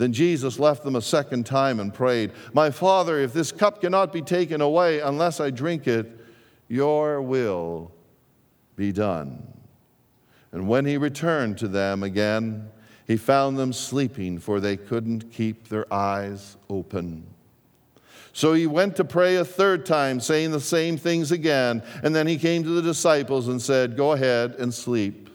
Then 0.00 0.14
Jesus 0.14 0.58
left 0.58 0.82
them 0.82 0.96
a 0.96 1.02
second 1.02 1.44
time 1.44 1.78
and 1.78 1.92
prayed, 1.92 2.32
My 2.54 2.70
Father, 2.70 3.18
if 3.18 3.34
this 3.34 3.52
cup 3.52 3.82
cannot 3.82 4.14
be 4.14 4.22
taken 4.22 4.62
away 4.62 5.00
unless 5.00 5.40
I 5.40 5.50
drink 5.50 5.86
it, 5.86 6.18
your 6.68 7.20
will 7.20 7.92
be 8.76 8.92
done. 8.92 9.46
And 10.52 10.66
when 10.66 10.86
he 10.86 10.96
returned 10.96 11.58
to 11.58 11.68
them 11.68 12.02
again, 12.02 12.70
he 13.06 13.18
found 13.18 13.58
them 13.58 13.74
sleeping, 13.74 14.38
for 14.38 14.58
they 14.58 14.78
couldn't 14.78 15.32
keep 15.32 15.68
their 15.68 15.92
eyes 15.92 16.56
open. 16.70 17.26
So 18.32 18.54
he 18.54 18.66
went 18.66 18.96
to 18.96 19.04
pray 19.04 19.36
a 19.36 19.44
third 19.44 19.84
time, 19.84 20.18
saying 20.20 20.52
the 20.52 20.60
same 20.60 20.96
things 20.96 21.30
again. 21.30 21.82
And 22.02 22.16
then 22.16 22.26
he 22.26 22.38
came 22.38 22.62
to 22.62 22.70
the 22.70 22.80
disciples 22.80 23.48
and 23.48 23.60
said, 23.60 23.98
Go 23.98 24.12
ahead 24.12 24.54
and 24.54 24.72
sleep. 24.72 25.28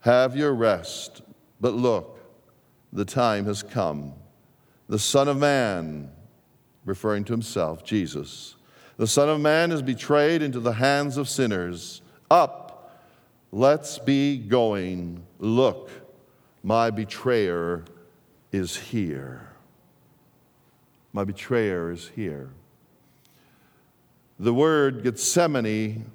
Have 0.00 0.34
your 0.34 0.54
rest. 0.54 1.20
But 1.60 1.74
look, 1.74 2.15
the 2.92 3.04
time 3.04 3.46
has 3.46 3.62
come. 3.62 4.14
The 4.88 4.98
Son 4.98 5.28
of 5.28 5.38
Man, 5.38 6.10
referring 6.84 7.24
to 7.24 7.32
himself, 7.32 7.84
Jesus, 7.84 8.56
the 8.96 9.06
Son 9.06 9.28
of 9.28 9.40
Man 9.40 9.72
is 9.72 9.82
betrayed 9.82 10.42
into 10.42 10.60
the 10.60 10.72
hands 10.72 11.16
of 11.16 11.28
sinners. 11.28 12.00
Up, 12.30 13.02
let's 13.52 13.98
be 13.98 14.38
going. 14.38 15.26
Look, 15.38 15.90
my 16.62 16.90
betrayer 16.90 17.84
is 18.52 18.76
here. 18.76 19.48
My 21.12 21.24
betrayer 21.24 21.90
is 21.90 22.10
here. 22.14 22.50
The 24.38 24.52
word 24.52 25.02
Gethsemane, 25.02 26.10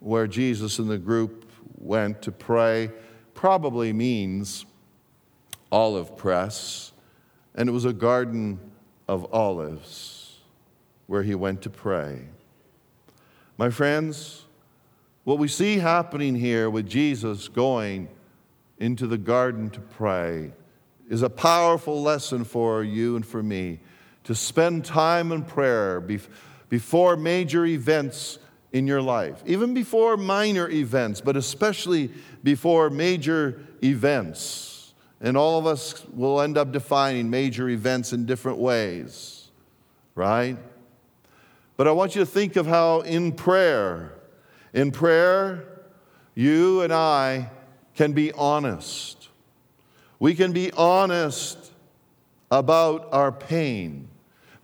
where 0.00 0.26
Jesus 0.26 0.78
and 0.78 0.88
the 0.88 0.98
group 0.98 1.50
went 1.76 2.22
to 2.22 2.32
pray, 2.32 2.90
probably 3.34 3.92
means 3.92 4.64
olive 5.70 6.16
press, 6.16 6.92
and 7.54 7.68
it 7.68 7.72
was 7.72 7.84
a 7.84 7.92
garden 7.92 8.58
of 9.06 9.32
olives 9.32 10.38
where 11.06 11.22
he 11.22 11.34
went 11.34 11.62
to 11.62 11.70
pray. 11.70 12.20
My 13.56 13.70
friends, 13.70 14.44
what 15.24 15.38
we 15.38 15.48
see 15.48 15.78
happening 15.78 16.34
here 16.34 16.70
with 16.70 16.88
Jesus 16.88 17.48
going 17.48 18.08
into 18.78 19.06
the 19.06 19.18
garden 19.18 19.70
to 19.70 19.80
pray 19.80 20.52
is 21.08 21.22
a 21.22 21.30
powerful 21.30 22.02
lesson 22.02 22.44
for 22.44 22.84
you 22.84 23.16
and 23.16 23.26
for 23.26 23.42
me 23.42 23.80
to 24.24 24.34
spend 24.34 24.84
time 24.84 25.32
in 25.32 25.42
prayer 25.42 26.00
before 26.68 27.16
major 27.16 27.64
events 27.64 28.38
in 28.72 28.86
your 28.86 29.00
life, 29.00 29.42
even 29.46 29.72
before 29.72 30.16
minor 30.16 30.68
events, 30.68 31.20
but 31.20 31.36
especially 31.36 32.10
before 32.44 32.90
major 32.90 33.60
events. 33.82 34.77
And 35.20 35.36
all 35.36 35.58
of 35.58 35.66
us 35.66 36.04
will 36.12 36.40
end 36.40 36.56
up 36.56 36.72
defining 36.72 37.28
major 37.28 37.68
events 37.68 38.12
in 38.12 38.24
different 38.24 38.58
ways, 38.58 39.50
right? 40.14 40.56
But 41.76 41.88
I 41.88 41.92
want 41.92 42.14
you 42.14 42.20
to 42.20 42.26
think 42.26 42.56
of 42.56 42.66
how 42.66 43.00
in 43.00 43.32
prayer, 43.32 44.14
in 44.72 44.90
prayer, 44.90 45.64
you 46.34 46.82
and 46.82 46.92
I 46.92 47.50
can 47.94 48.12
be 48.12 48.32
honest. 48.32 49.28
We 50.20 50.34
can 50.34 50.52
be 50.52 50.70
honest 50.72 51.72
about 52.50 53.08
our 53.12 53.32
pain. 53.32 54.08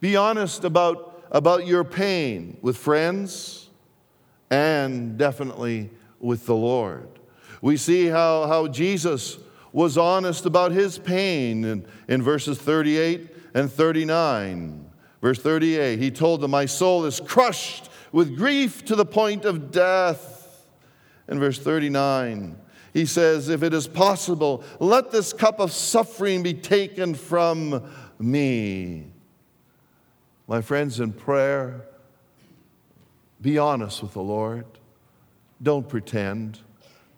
Be 0.00 0.16
honest 0.16 0.64
about, 0.64 1.24
about 1.30 1.66
your 1.66 1.84
pain 1.84 2.58
with 2.62 2.76
friends 2.76 3.70
and 4.50 5.18
definitely 5.18 5.90
with 6.20 6.46
the 6.46 6.54
Lord. 6.54 7.08
We 7.60 7.76
see 7.76 8.06
how, 8.06 8.46
how 8.46 8.68
Jesus 8.68 9.38
was 9.74 9.98
honest 9.98 10.46
about 10.46 10.70
his 10.70 10.98
pain 10.98 11.64
in, 11.64 11.86
in 12.06 12.22
verses 12.22 12.58
38 12.58 13.28
and 13.54 13.70
39. 13.70 14.88
Verse 15.20 15.40
38, 15.40 15.98
he 15.98 16.12
told 16.12 16.40
them, 16.40 16.52
My 16.52 16.64
soul 16.64 17.04
is 17.04 17.18
crushed 17.18 17.90
with 18.12 18.36
grief 18.36 18.84
to 18.84 18.94
the 18.94 19.04
point 19.04 19.44
of 19.44 19.72
death. 19.72 20.64
In 21.26 21.40
verse 21.40 21.58
39, 21.58 22.56
he 22.92 23.04
says, 23.04 23.48
If 23.48 23.64
it 23.64 23.74
is 23.74 23.88
possible, 23.88 24.62
let 24.78 25.10
this 25.10 25.32
cup 25.32 25.58
of 25.58 25.72
suffering 25.72 26.44
be 26.44 26.54
taken 26.54 27.14
from 27.14 27.90
me. 28.20 29.08
My 30.46 30.60
friends, 30.60 31.00
in 31.00 31.12
prayer, 31.12 31.84
be 33.40 33.58
honest 33.58 34.02
with 34.02 34.12
the 34.12 34.22
Lord. 34.22 34.66
Don't 35.60 35.88
pretend. 35.88 36.60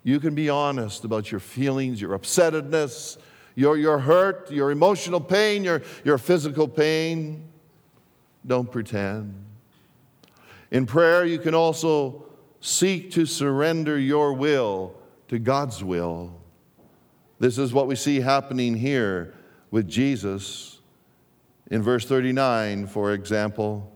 You 0.07 0.21
can 0.21 0.35
be 0.35 0.47
honest 0.47 1.03
about 1.03 1.33
your 1.33 1.41
feelings, 1.41 1.99
your 1.99 2.17
upsetness, 2.17 3.17
your, 3.55 3.75
your 3.75 3.99
hurt, 3.99 4.49
your 4.49 4.71
emotional 4.71 5.19
pain, 5.19 5.65
your, 5.65 5.81
your 6.05 6.17
physical 6.17 6.65
pain. 6.65 7.43
Don't 8.45 8.71
pretend. 8.71 9.35
In 10.71 10.85
prayer, 10.85 11.25
you 11.25 11.37
can 11.37 11.53
also 11.53 12.23
seek 12.61 13.11
to 13.11 13.25
surrender 13.25 13.99
your 13.99 14.31
will 14.31 14.95
to 15.27 15.39
God's 15.39 15.83
will. 15.83 16.33
This 17.37 17.57
is 17.57 17.73
what 17.73 17.87
we 17.87 17.97
see 17.97 18.21
happening 18.21 18.75
here 18.75 19.33
with 19.71 19.89
Jesus. 19.89 20.79
In 21.69 21.81
verse 21.81 22.05
39, 22.05 22.87
for 22.87 23.11
example, 23.11 23.91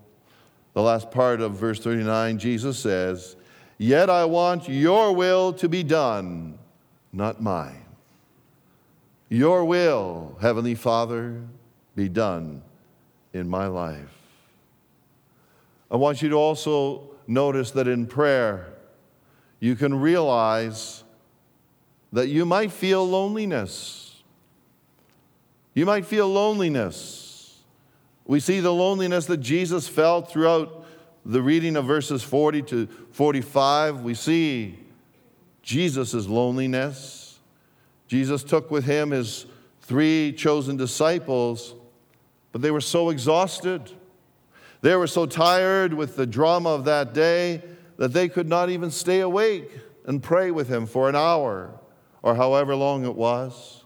the 0.74 0.82
last 0.82 1.10
part 1.10 1.40
of 1.40 1.54
verse 1.54 1.80
39, 1.80 2.38
Jesus 2.38 2.78
says, 2.78 3.38
Yet 3.82 4.12
I 4.12 4.26
want 4.26 4.70
your 4.70 5.12
will 5.12 5.54
to 5.54 5.68
be 5.68 5.82
done, 5.82 6.60
not 7.12 7.42
mine. 7.42 7.84
Your 9.28 9.66
will, 9.66 10.38
Heavenly 10.40 10.76
Father, 10.76 11.42
be 11.96 12.08
done 12.08 12.62
in 13.34 13.50
my 13.50 13.66
life. 13.66 14.14
I 15.90 15.96
want 15.96 16.22
you 16.22 16.30
to 16.30 16.36
also 16.36 17.10
notice 17.26 17.72
that 17.72 17.88
in 17.88 18.06
prayer, 18.06 18.72
you 19.60 19.76
can 19.76 20.00
realize 20.00 21.04
that 22.14 22.28
you 22.28 22.46
might 22.46 22.72
feel 22.72 23.04
loneliness. 23.10 24.22
You 25.74 25.88
might 25.88 26.06
feel 26.06 26.32
loneliness. 26.32 27.58
We 28.26 28.42
see 28.42 28.60
the 28.60 28.72
loneliness 28.72 29.26
that 29.26 29.38
Jesus 29.38 29.88
felt 29.88 30.30
throughout 30.30 30.81
the 31.26 31.42
reading 31.42 31.76
of 31.76 31.86
verses 31.86 32.24
40 32.24 32.62
to 32.64 32.88
45. 33.12 34.02
We 34.02 34.14
see 34.14 34.80
Jesus' 35.62 36.28
loneliness. 36.28 37.40
Jesus 38.08 38.44
took 38.44 38.72
with 38.72 38.86
him 38.86 39.12
his 39.12 39.46
three 39.82 40.34
chosen 40.34 40.78
disciples, 40.78 41.76
but 42.52 42.62
they 42.62 42.72
were 42.72 42.82
so 42.82 43.10
exhausted. 43.10 43.92
They 44.82 44.96
were 44.96 45.08
so 45.08 45.26
tired 45.26 45.94
with 45.94 46.16
the 46.16 46.26
drama 46.26 46.70
of 46.70 46.86
that 46.86 47.14
day 47.14 47.62
that 47.98 48.14
they 48.14 48.28
could 48.28 48.48
not 48.48 48.70
even 48.70 48.90
stay 48.90 49.20
awake 49.20 49.70
and 50.06 50.24
pray 50.24 50.50
with 50.50 50.68
him 50.68 50.88
for 50.88 51.08
an 51.08 51.16
hour 51.16 51.72
or 52.24 52.36
however 52.36 52.76
long 52.76 53.06
it 53.06 53.16
was. 53.16 53.84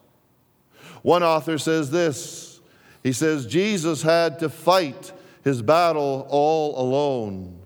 One 1.01 1.21
author 1.21 1.57
says 1.57 1.91
this 1.91 2.55
he 3.03 3.11
says, 3.11 3.45
Jesus 3.45 4.01
had 4.01 4.39
to 4.39 4.49
fight 4.49 5.11
his 5.45 5.61
battle 5.61 6.27
all 6.29 6.77
alone. 6.81 7.59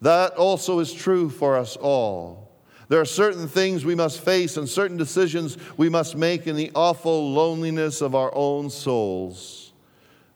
That 0.00 0.34
also 0.36 0.78
is 0.78 0.92
true 0.94 1.28
for 1.28 1.56
us 1.56 1.76
all. 1.76 2.48
There 2.88 3.00
are 3.00 3.04
certain 3.04 3.48
things 3.48 3.84
we 3.84 3.96
must 3.96 4.20
face 4.20 4.56
and 4.56 4.66
certain 4.66 4.96
decisions 4.96 5.58
we 5.76 5.90
must 5.90 6.16
make 6.16 6.46
in 6.46 6.56
the 6.56 6.70
awful 6.74 7.32
loneliness 7.32 8.00
of 8.00 8.14
our 8.14 8.34
own 8.34 8.70
souls. 8.70 9.72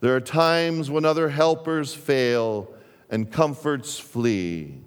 There 0.00 0.14
are 0.14 0.20
times 0.20 0.90
when 0.90 1.04
other 1.04 1.28
helpers 1.28 1.94
fail 1.94 2.74
and 3.08 3.30
comforts 3.30 3.98
flee. 3.98 4.80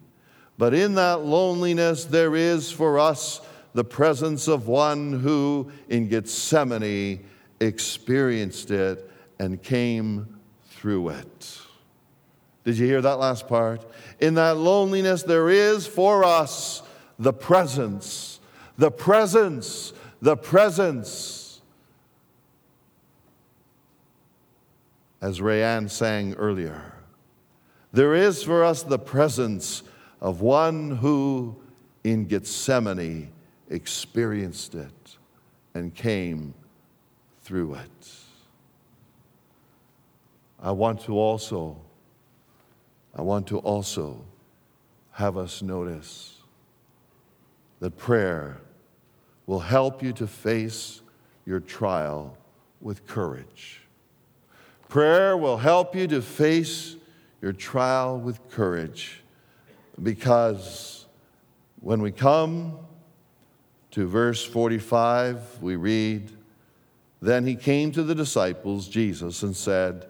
But 0.57 0.73
in 0.73 0.95
that 0.95 1.21
loneliness, 1.21 2.05
there 2.05 2.35
is 2.35 2.71
for 2.71 2.99
us 2.99 3.41
the 3.73 3.83
presence 3.85 4.47
of 4.47 4.67
one 4.67 5.19
who 5.19 5.71
in 5.89 6.07
Gethsemane 6.09 7.25
experienced 7.59 8.71
it 8.71 9.09
and 9.39 9.61
came 9.63 10.39
through 10.69 11.09
it. 11.09 11.64
Did 12.65 12.79
you 12.79 12.87
hear 12.87 13.01
that 13.01 13.19
last 13.19 13.47
part? 13.47 13.85
In 14.19 14.33
that 14.33 14.57
loneliness, 14.57 15.21
there 15.21 15.49
is 15.49 15.85
for 15.85 16.23
us 16.23 16.81
the 17.19 17.31
presence, 17.31 18.39
the 18.75 18.89
presence, 18.89 19.93
the 20.19 20.35
presence. 20.35 21.61
As 25.21 25.39
Rayanne 25.39 25.91
sang 25.91 26.33
earlier, 26.33 26.93
there 27.93 28.15
is 28.15 28.41
for 28.41 28.63
us 28.63 28.81
the 28.81 28.99
presence 28.99 29.83
of 30.19 30.41
one 30.41 30.97
who 30.97 31.55
in 32.03 32.25
Gethsemane 32.25 33.31
experienced 33.69 34.73
it 34.73 35.17
and 35.75 35.93
came 35.93 36.55
through 37.43 37.75
it. 37.75 38.09
I 40.59 40.71
want 40.71 41.01
to 41.01 41.17
also 41.17 41.77
I 43.15 43.21
want 43.21 43.47
to 43.47 43.59
also 43.59 44.25
have 45.11 45.37
us 45.37 45.61
notice 45.61 46.35
that 47.79 47.97
prayer 47.97 48.57
will 49.45 49.61
help 49.61 50.03
you 50.03 50.11
to 50.13 50.27
face 50.27 51.01
your 51.45 51.59
trial 51.59 52.37
with 52.81 53.07
courage. 53.07 53.81
Prayer 54.89 55.37
will 55.37 55.57
help 55.57 55.95
you 55.95 56.07
to 56.07 56.21
face 56.21 56.95
your 57.41 57.53
trial 57.53 58.17
with 58.17 58.49
courage 58.49 59.21
because 60.01 61.05
when 61.79 62.01
we 62.01 62.11
come 62.11 62.77
to 63.91 64.07
verse 64.07 64.43
45, 64.43 65.61
we 65.61 65.75
read, 65.75 66.31
Then 67.21 67.47
he 67.47 67.55
came 67.55 67.91
to 67.93 68.03
the 68.03 68.15
disciples, 68.15 68.89
Jesus, 68.89 69.41
and 69.43 69.55
said, 69.55 70.07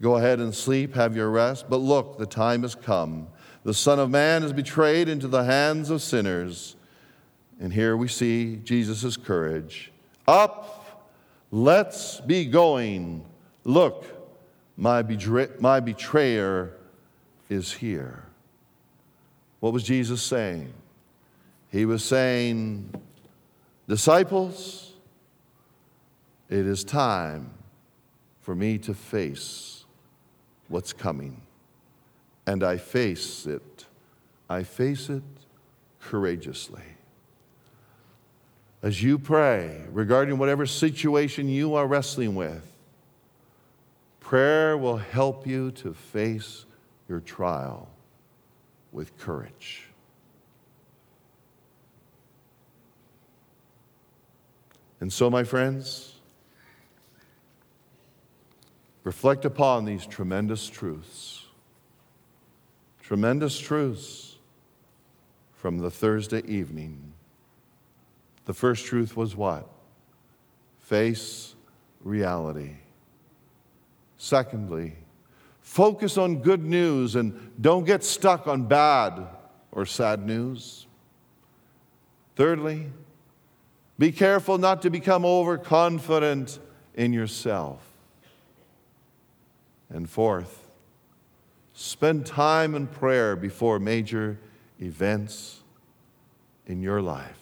Go 0.00 0.16
ahead 0.16 0.40
and 0.40 0.54
sleep, 0.54 0.94
have 0.94 1.16
your 1.16 1.30
rest. 1.30 1.66
But 1.68 1.78
look, 1.78 2.18
the 2.18 2.26
time 2.26 2.62
has 2.62 2.74
come. 2.74 3.28
The 3.64 3.74
Son 3.74 3.98
of 3.98 4.10
Man 4.10 4.42
is 4.42 4.52
betrayed 4.52 5.08
into 5.08 5.26
the 5.26 5.44
hands 5.44 5.90
of 5.90 6.02
sinners. 6.02 6.76
And 7.58 7.72
here 7.72 7.96
we 7.96 8.08
see 8.08 8.56
Jesus' 8.56 9.16
courage. 9.16 9.90
Up, 10.28 11.08
let's 11.50 12.20
be 12.20 12.44
going. 12.44 13.24
Look, 13.64 14.04
my, 14.76 15.02
betray- 15.02 15.48
my 15.58 15.80
betrayer 15.80 16.76
is 17.48 17.72
here. 17.72 18.24
What 19.60 19.72
was 19.72 19.82
Jesus 19.82 20.22
saying? 20.22 20.72
He 21.70 21.86
was 21.86 22.04
saying, 22.04 22.92
Disciples, 23.88 24.92
it 26.48 26.66
is 26.66 26.84
time 26.84 27.50
for 28.42 28.54
me 28.54 28.78
to 28.78 28.94
face 28.94 29.75
what's 30.68 30.92
coming. 30.92 31.42
And 32.46 32.62
I 32.62 32.76
face 32.76 33.46
it. 33.46 33.86
I 34.48 34.62
face 34.62 35.10
it 35.10 35.22
courageously. 36.00 36.82
As 38.82 39.02
you 39.02 39.18
pray 39.18 39.84
regarding 39.90 40.38
whatever 40.38 40.66
situation 40.66 41.48
you 41.48 41.74
are 41.74 41.86
wrestling 41.86 42.34
with, 42.34 42.72
prayer 44.20 44.76
will 44.76 44.98
help 44.98 45.46
you 45.46 45.70
to 45.72 45.92
face 45.92 46.66
your 47.08 47.20
trial 47.20 47.88
with 48.92 49.16
courage. 49.18 49.84
And 55.00 55.12
so, 55.12 55.28
my 55.28 55.44
friends, 55.44 56.15
reflect 59.06 59.44
upon 59.44 59.84
these 59.84 60.04
tremendous 60.04 60.68
truths. 60.68 61.44
Tremendous 63.00 63.56
truths 63.56 64.34
from 65.52 65.78
the 65.78 65.92
Thursday 65.92 66.42
evening. 66.44 67.12
The 68.46 68.52
first 68.52 68.84
truth 68.84 69.16
was 69.16 69.36
what? 69.36 69.70
Face 70.80 71.54
reality. 72.02 72.78
Secondly, 74.18 74.96
focus 75.60 76.18
on 76.18 76.38
good 76.42 76.64
news 76.64 77.14
and 77.14 77.52
don't 77.60 77.84
get 77.84 78.02
stuck 78.02 78.48
on 78.48 78.64
bad 78.66 79.24
or 79.70 79.86
sad 79.86 80.26
news. 80.26 80.88
Thirdly, 82.34 82.86
be 84.00 84.10
careful 84.10 84.58
not 84.58 84.82
to 84.82 84.90
become 84.90 85.24
overconfident 85.24 86.58
in 86.96 87.12
yourself. 87.12 87.95
And 89.88 90.08
fourth, 90.08 90.68
spend 91.72 92.26
time 92.26 92.74
in 92.74 92.86
prayer 92.86 93.36
before 93.36 93.78
major 93.78 94.38
events 94.80 95.60
in 96.66 96.82
your 96.82 97.00
life. 97.00 97.38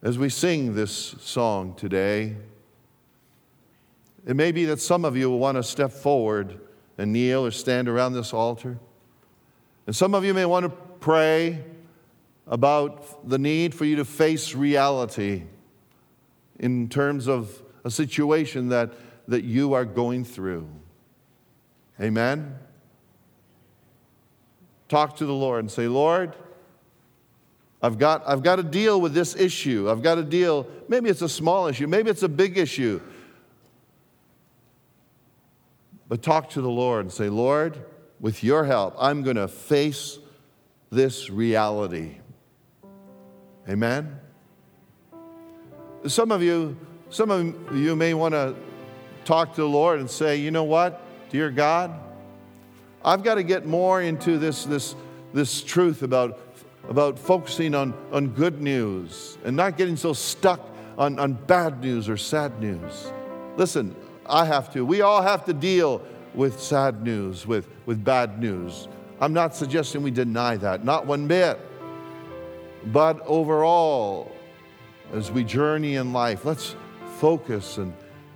As 0.00 0.16
we 0.16 0.28
sing 0.28 0.74
this 0.74 0.92
song 1.18 1.74
today, 1.74 2.36
it 4.24 4.36
may 4.36 4.52
be 4.52 4.64
that 4.66 4.80
some 4.80 5.04
of 5.04 5.16
you 5.16 5.28
will 5.28 5.40
want 5.40 5.56
to 5.56 5.62
step 5.62 5.90
forward 5.90 6.60
and 6.98 7.12
kneel 7.12 7.46
or 7.46 7.50
stand 7.50 7.88
around 7.88 8.12
this 8.12 8.32
altar. 8.32 8.78
And 9.86 9.96
some 9.96 10.14
of 10.14 10.24
you 10.24 10.34
may 10.34 10.44
want 10.44 10.64
to 10.64 10.70
pray 11.00 11.64
about 12.46 13.28
the 13.28 13.38
need 13.38 13.74
for 13.74 13.84
you 13.84 13.96
to 13.96 14.04
face 14.04 14.54
reality 14.54 15.44
in 16.58 16.88
terms 16.88 17.26
of 17.26 17.62
a 17.84 17.90
situation 17.90 18.68
that, 18.68 18.92
that 19.28 19.44
you 19.44 19.74
are 19.74 19.84
going 19.84 20.24
through. 20.24 20.68
Amen? 22.00 22.56
Talk 24.88 25.16
to 25.16 25.26
the 25.26 25.34
Lord 25.34 25.60
and 25.60 25.70
say, 25.70 25.88
Lord, 25.88 26.34
I've 27.82 27.98
got, 27.98 28.22
I've 28.26 28.42
got 28.42 28.56
to 28.56 28.62
deal 28.62 29.00
with 29.00 29.14
this 29.14 29.36
issue. 29.36 29.90
I've 29.90 30.02
got 30.02 30.16
to 30.16 30.24
deal, 30.24 30.66
maybe 30.88 31.10
it's 31.10 31.22
a 31.22 31.28
small 31.28 31.66
issue, 31.66 31.86
maybe 31.86 32.10
it's 32.10 32.22
a 32.22 32.28
big 32.28 32.58
issue. 32.58 33.00
But 36.08 36.22
talk 36.22 36.50
to 36.50 36.62
the 36.62 36.70
Lord 36.70 37.04
and 37.04 37.12
say, 37.12 37.28
Lord, 37.28 37.78
with 38.18 38.42
your 38.42 38.64
help, 38.64 38.96
I'm 38.98 39.22
going 39.22 39.36
to 39.36 39.46
face 39.46 40.18
this 40.90 41.28
reality. 41.30 42.16
Amen? 43.68 44.18
Some 46.06 46.32
of 46.32 46.42
you, 46.42 46.76
some 47.10 47.30
of 47.30 47.76
you 47.76 47.96
may 47.96 48.14
want 48.14 48.34
to 48.34 48.54
talk 49.24 49.54
to 49.54 49.62
the 49.62 49.68
Lord 49.68 50.00
and 50.00 50.10
say, 50.10 50.36
you 50.36 50.50
know 50.50 50.64
what, 50.64 51.02
dear 51.30 51.50
God, 51.50 51.92
I've 53.04 53.22
got 53.22 53.36
to 53.36 53.42
get 53.42 53.66
more 53.66 54.02
into 54.02 54.38
this, 54.38 54.64
this, 54.64 54.94
this 55.32 55.62
truth 55.62 56.02
about, 56.02 56.38
about 56.88 57.18
focusing 57.18 57.74
on, 57.74 57.94
on 58.12 58.28
good 58.28 58.60
news 58.60 59.38
and 59.44 59.56
not 59.56 59.76
getting 59.76 59.96
so 59.96 60.12
stuck 60.12 60.60
on, 60.98 61.18
on 61.18 61.32
bad 61.32 61.80
news 61.80 62.08
or 62.08 62.16
sad 62.16 62.60
news. 62.60 63.12
Listen, 63.56 63.94
I 64.26 64.44
have 64.44 64.72
to. 64.74 64.84
We 64.84 65.00
all 65.00 65.22
have 65.22 65.44
to 65.46 65.52
deal 65.52 66.02
with 66.34 66.60
sad 66.60 67.02
news, 67.02 67.46
with, 67.46 67.68
with 67.86 68.04
bad 68.04 68.40
news. 68.40 68.88
I'm 69.20 69.32
not 69.32 69.56
suggesting 69.56 70.02
we 70.02 70.10
deny 70.10 70.56
that, 70.58 70.84
not 70.84 71.06
one 71.06 71.26
bit. 71.26 71.58
But 72.86 73.20
overall, 73.26 74.30
as 75.12 75.30
we 75.30 75.44
journey 75.44 75.96
in 75.96 76.12
life, 76.12 76.44
let's 76.44 76.76
focus 77.18 77.78
and 77.78 77.92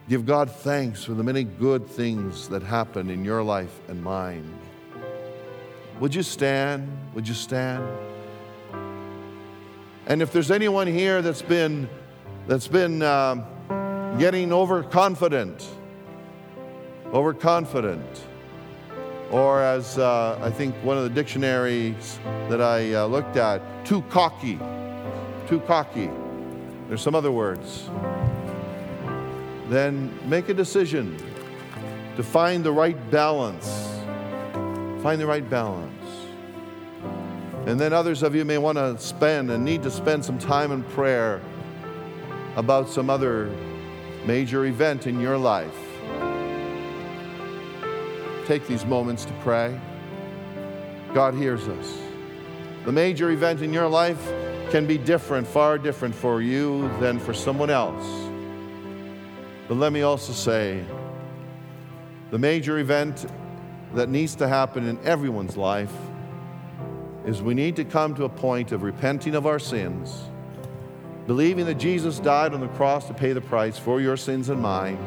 give 0.08 0.26
God 0.26 0.50
thanks 0.50 1.04
for 1.04 1.12
the 1.12 1.22
many 1.22 1.44
good 1.44 1.86
things 1.86 2.48
that 2.48 2.62
happen 2.62 3.10
in 3.10 3.24
your 3.24 3.42
life 3.42 3.80
and 3.88 4.02
mine. 4.02 4.52
Would 6.00 6.14
you 6.14 6.24
stand? 6.24 6.88
Would 7.14 7.28
you 7.28 7.34
stand? 7.34 7.86
And 10.06 10.20
if 10.20 10.32
there's 10.32 10.50
anyone 10.50 10.88
here 10.88 11.22
that's 11.22 11.42
been 11.42 11.88
that's 12.48 12.66
been 12.66 13.02
um, 13.02 13.44
getting 14.18 14.52
overconfident, 14.52 15.64
overconfident, 17.14 18.24
or 19.30 19.62
as 19.62 19.96
uh, 19.96 20.40
I 20.42 20.50
think 20.50 20.74
one 20.82 20.98
of 20.98 21.04
the 21.04 21.10
dictionaries 21.10 22.18
that 22.48 22.60
I 22.60 22.94
uh, 22.94 23.06
looked 23.06 23.36
at, 23.36 23.62
too 23.86 24.02
cocky, 24.10 24.58
too 25.46 25.60
cocky. 25.68 26.10
There's 26.88 27.00
some 27.00 27.14
other 27.14 27.30
words. 27.30 27.88
Then 29.68 30.18
make 30.28 30.48
a 30.48 30.54
decision 30.54 31.16
to 32.16 32.22
find 32.22 32.62
the 32.64 32.72
right 32.72 33.10
balance. 33.10 33.66
Find 35.02 35.20
the 35.20 35.26
right 35.26 35.48
balance. 35.48 35.88
And 37.66 37.78
then 37.78 37.92
others 37.92 38.22
of 38.22 38.34
you 38.34 38.44
may 38.44 38.58
want 38.58 38.78
to 38.78 38.98
spend 38.98 39.50
and 39.50 39.64
need 39.64 39.82
to 39.84 39.90
spend 39.90 40.24
some 40.24 40.38
time 40.38 40.72
in 40.72 40.82
prayer 40.82 41.40
about 42.56 42.88
some 42.88 43.08
other 43.08 43.50
major 44.26 44.64
event 44.66 45.06
in 45.06 45.20
your 45.20 45.38
life. 45.38 45.76
Take 48.46 48.66
these 48.66 48.84
moments 48.84 49.24
to 49.24 49.32
pray. 49.42 49.80
God 51.14 51.34
hears 51.34 51.68
us. 51.68 51.98
The 52.84 52.92
major 52.92 53.30
event 53.30 53.62
in 53.62 53.72
your 53.72 53.88
life 53.88 54.20
can 54.70 54.86
be 54.86 54.98
different, 54.98 55.46
far 55.46 55.78
different 55.78 56.14
for 56.14 56.42
you 56.42 56.90
than 56.98 57.20
for 57.20 57.32
someone 57.32 57.70
else. 57.70 58.21
But 59.72 59.78
let 59.78 59.94
me 59.94 60.02
also 60.02 60.34
say 60.34 60.84
the 62.30 62.38
major 62.38 62.76
event 62.76 63.24
that 63.94 64.10
needs 64.10 64.34
to 64.34 64.46
happen 64.46 64.86
in 64.86 64.98
everyone's 65.02 65.56
life 65.56 65.94
is 67.24 67.40
we 67.40 67.54
need 67.54 67.76
to 67.76 67.84
come 67.86 68.14
to 68.16 68.24
a 68.24 68.28
point 68.28 68.72
of 68.72 68.82
repenting 68.82 69.34
of 69.34 69.46
our 69.46 69.58
sins, 69.58 70.24
believing 71.26 71.64
that 71.64 71.76
Jesus 71.76 72.18
died 72.18 72.52
on 72.52 72.60
the 72.60 72.68
cross 72.68 73.06
to 73.06 73.14
pay 73.14 73.32
the 73.32 73.40
price 73.40 73.78
for 73.78 73.98
your 73.98 74.18
sins 74.18 74.50
and 74.50 74.60
mine, 74.60 74.98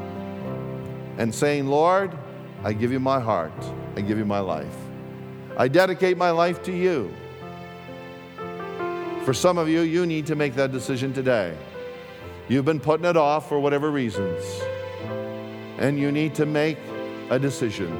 and 1.19 1.35
saying, 1.35 1.67
Lord, 1.67 2.17
I 2.63 2.73
give 2.73 2.91
you 2.91 2.99
my 2.99 3.19
heart, 3.19 3.53
I 3.95 4.01
give 4.01 4.17
you 4.17 4.25
my 4.25 4.39
life. 4.39 4.77
I 5.57 5.67
dedicate 5.67 6.17
my 6.17 6.31
life 6.31 6.63
to 6.63 6.71
you. 6.75 7.13
For 9.25 9.33
some 9.35 9.59
of 9.59 9.69
you, 9.69 9.81
you 9.81 10.07
need 10.07 10.25
to 10.25 10.35
make 10.35 10.55
that 10.55 10.71
decision 10.71 11.13
today. 11.13 11.55
You've 12.47 12.65
been 12.65 12.79
putting 12.79 13.07
it 13.07 13.17
off 13.17 13.49
for 13.49 13.59
whatever 13.59 13.89
reasons, 13.89 14.43
and 15.79 15.97
you 15.99 16.11
need 16.11 16.35
to 16.35 16.45
make 16.45 16.77
a 17.31 17.39
decision 17.39 17.97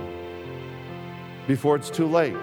before 1.47 1.75
it's 1.75 1.89
too 1.89 2.05
late. 2.05 2.37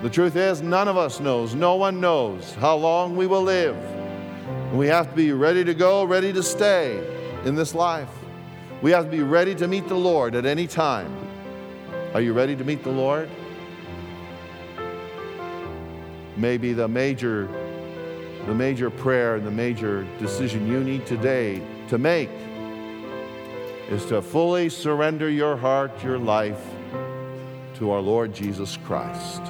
The 0.00 0.08
truth 0.08 0.36
is, 0.36 0.62
none 0.62 0.88
of 0.88 0.96
us 0.96 1.20
knows, 1.20 1.54
no 1.54 1.74
one 1.74 2.00
knows 2.00 2.54
how 2.54 2.76
long 2.76 3.14
we 3.14 3.26
will 3.26 3.42
live. 3.42 3.76
We 4.72 4.86
have 4.86 5.10
to 5.10 5.14
be 5.14 5.32
ready 5.32 5.64
to 5.64 5.74
go, 5.74 6.04
ready 6.04 6.32
to 6.32 6.42
stay 6.42 7.06
in 7.44 7.54
this 7.54 7.74
life. 7.74 8.08
We 8.80 8.90
have 8.92 9.04
to 9.04 9.10
be 9.10 9.22
ready 9.22 9.54
to 9.56 9.68
meet 9.68 9.86
the 9.86 9.96
Lord 9.96 10.34
at 10.34 10.46
any 10.46 10.66
time. 10.66 11.14
Are 12.14 12.22
you 12.22 12.32
ready 12.32 12.56
to 12.56 12.64
meet 12.64 12.82
the 12.82 12.90
Lord? 12.90 13.28
Maybe 16.38 16.72
the 16.72 16.88
major 16.88 17.46
the 18.46 18.54
major 18.54 18.90
prayer 18.90 19.36
and 19.36 19.46
the 19.46 19.50
major 19.50 20.06
decision 20.18 20.66
you 20.66 20.82
need 20.82 21.06
today 21.06 21.62
to 21.88 21.98
make 21.98 22.30
is 23.90 24.04
to 24.06 24.22
fully 24.22 24.68
surrender 24.68 25.28
your 25.28 25.56
heart, 25.56 26.02
your 26.02 26.18
life 26.18 26.64
to 27.74 27.90
our 27.90 28.00
Lord 28.00 28.32
Jesus 28.32 28.76
Christ. 28.84 29.42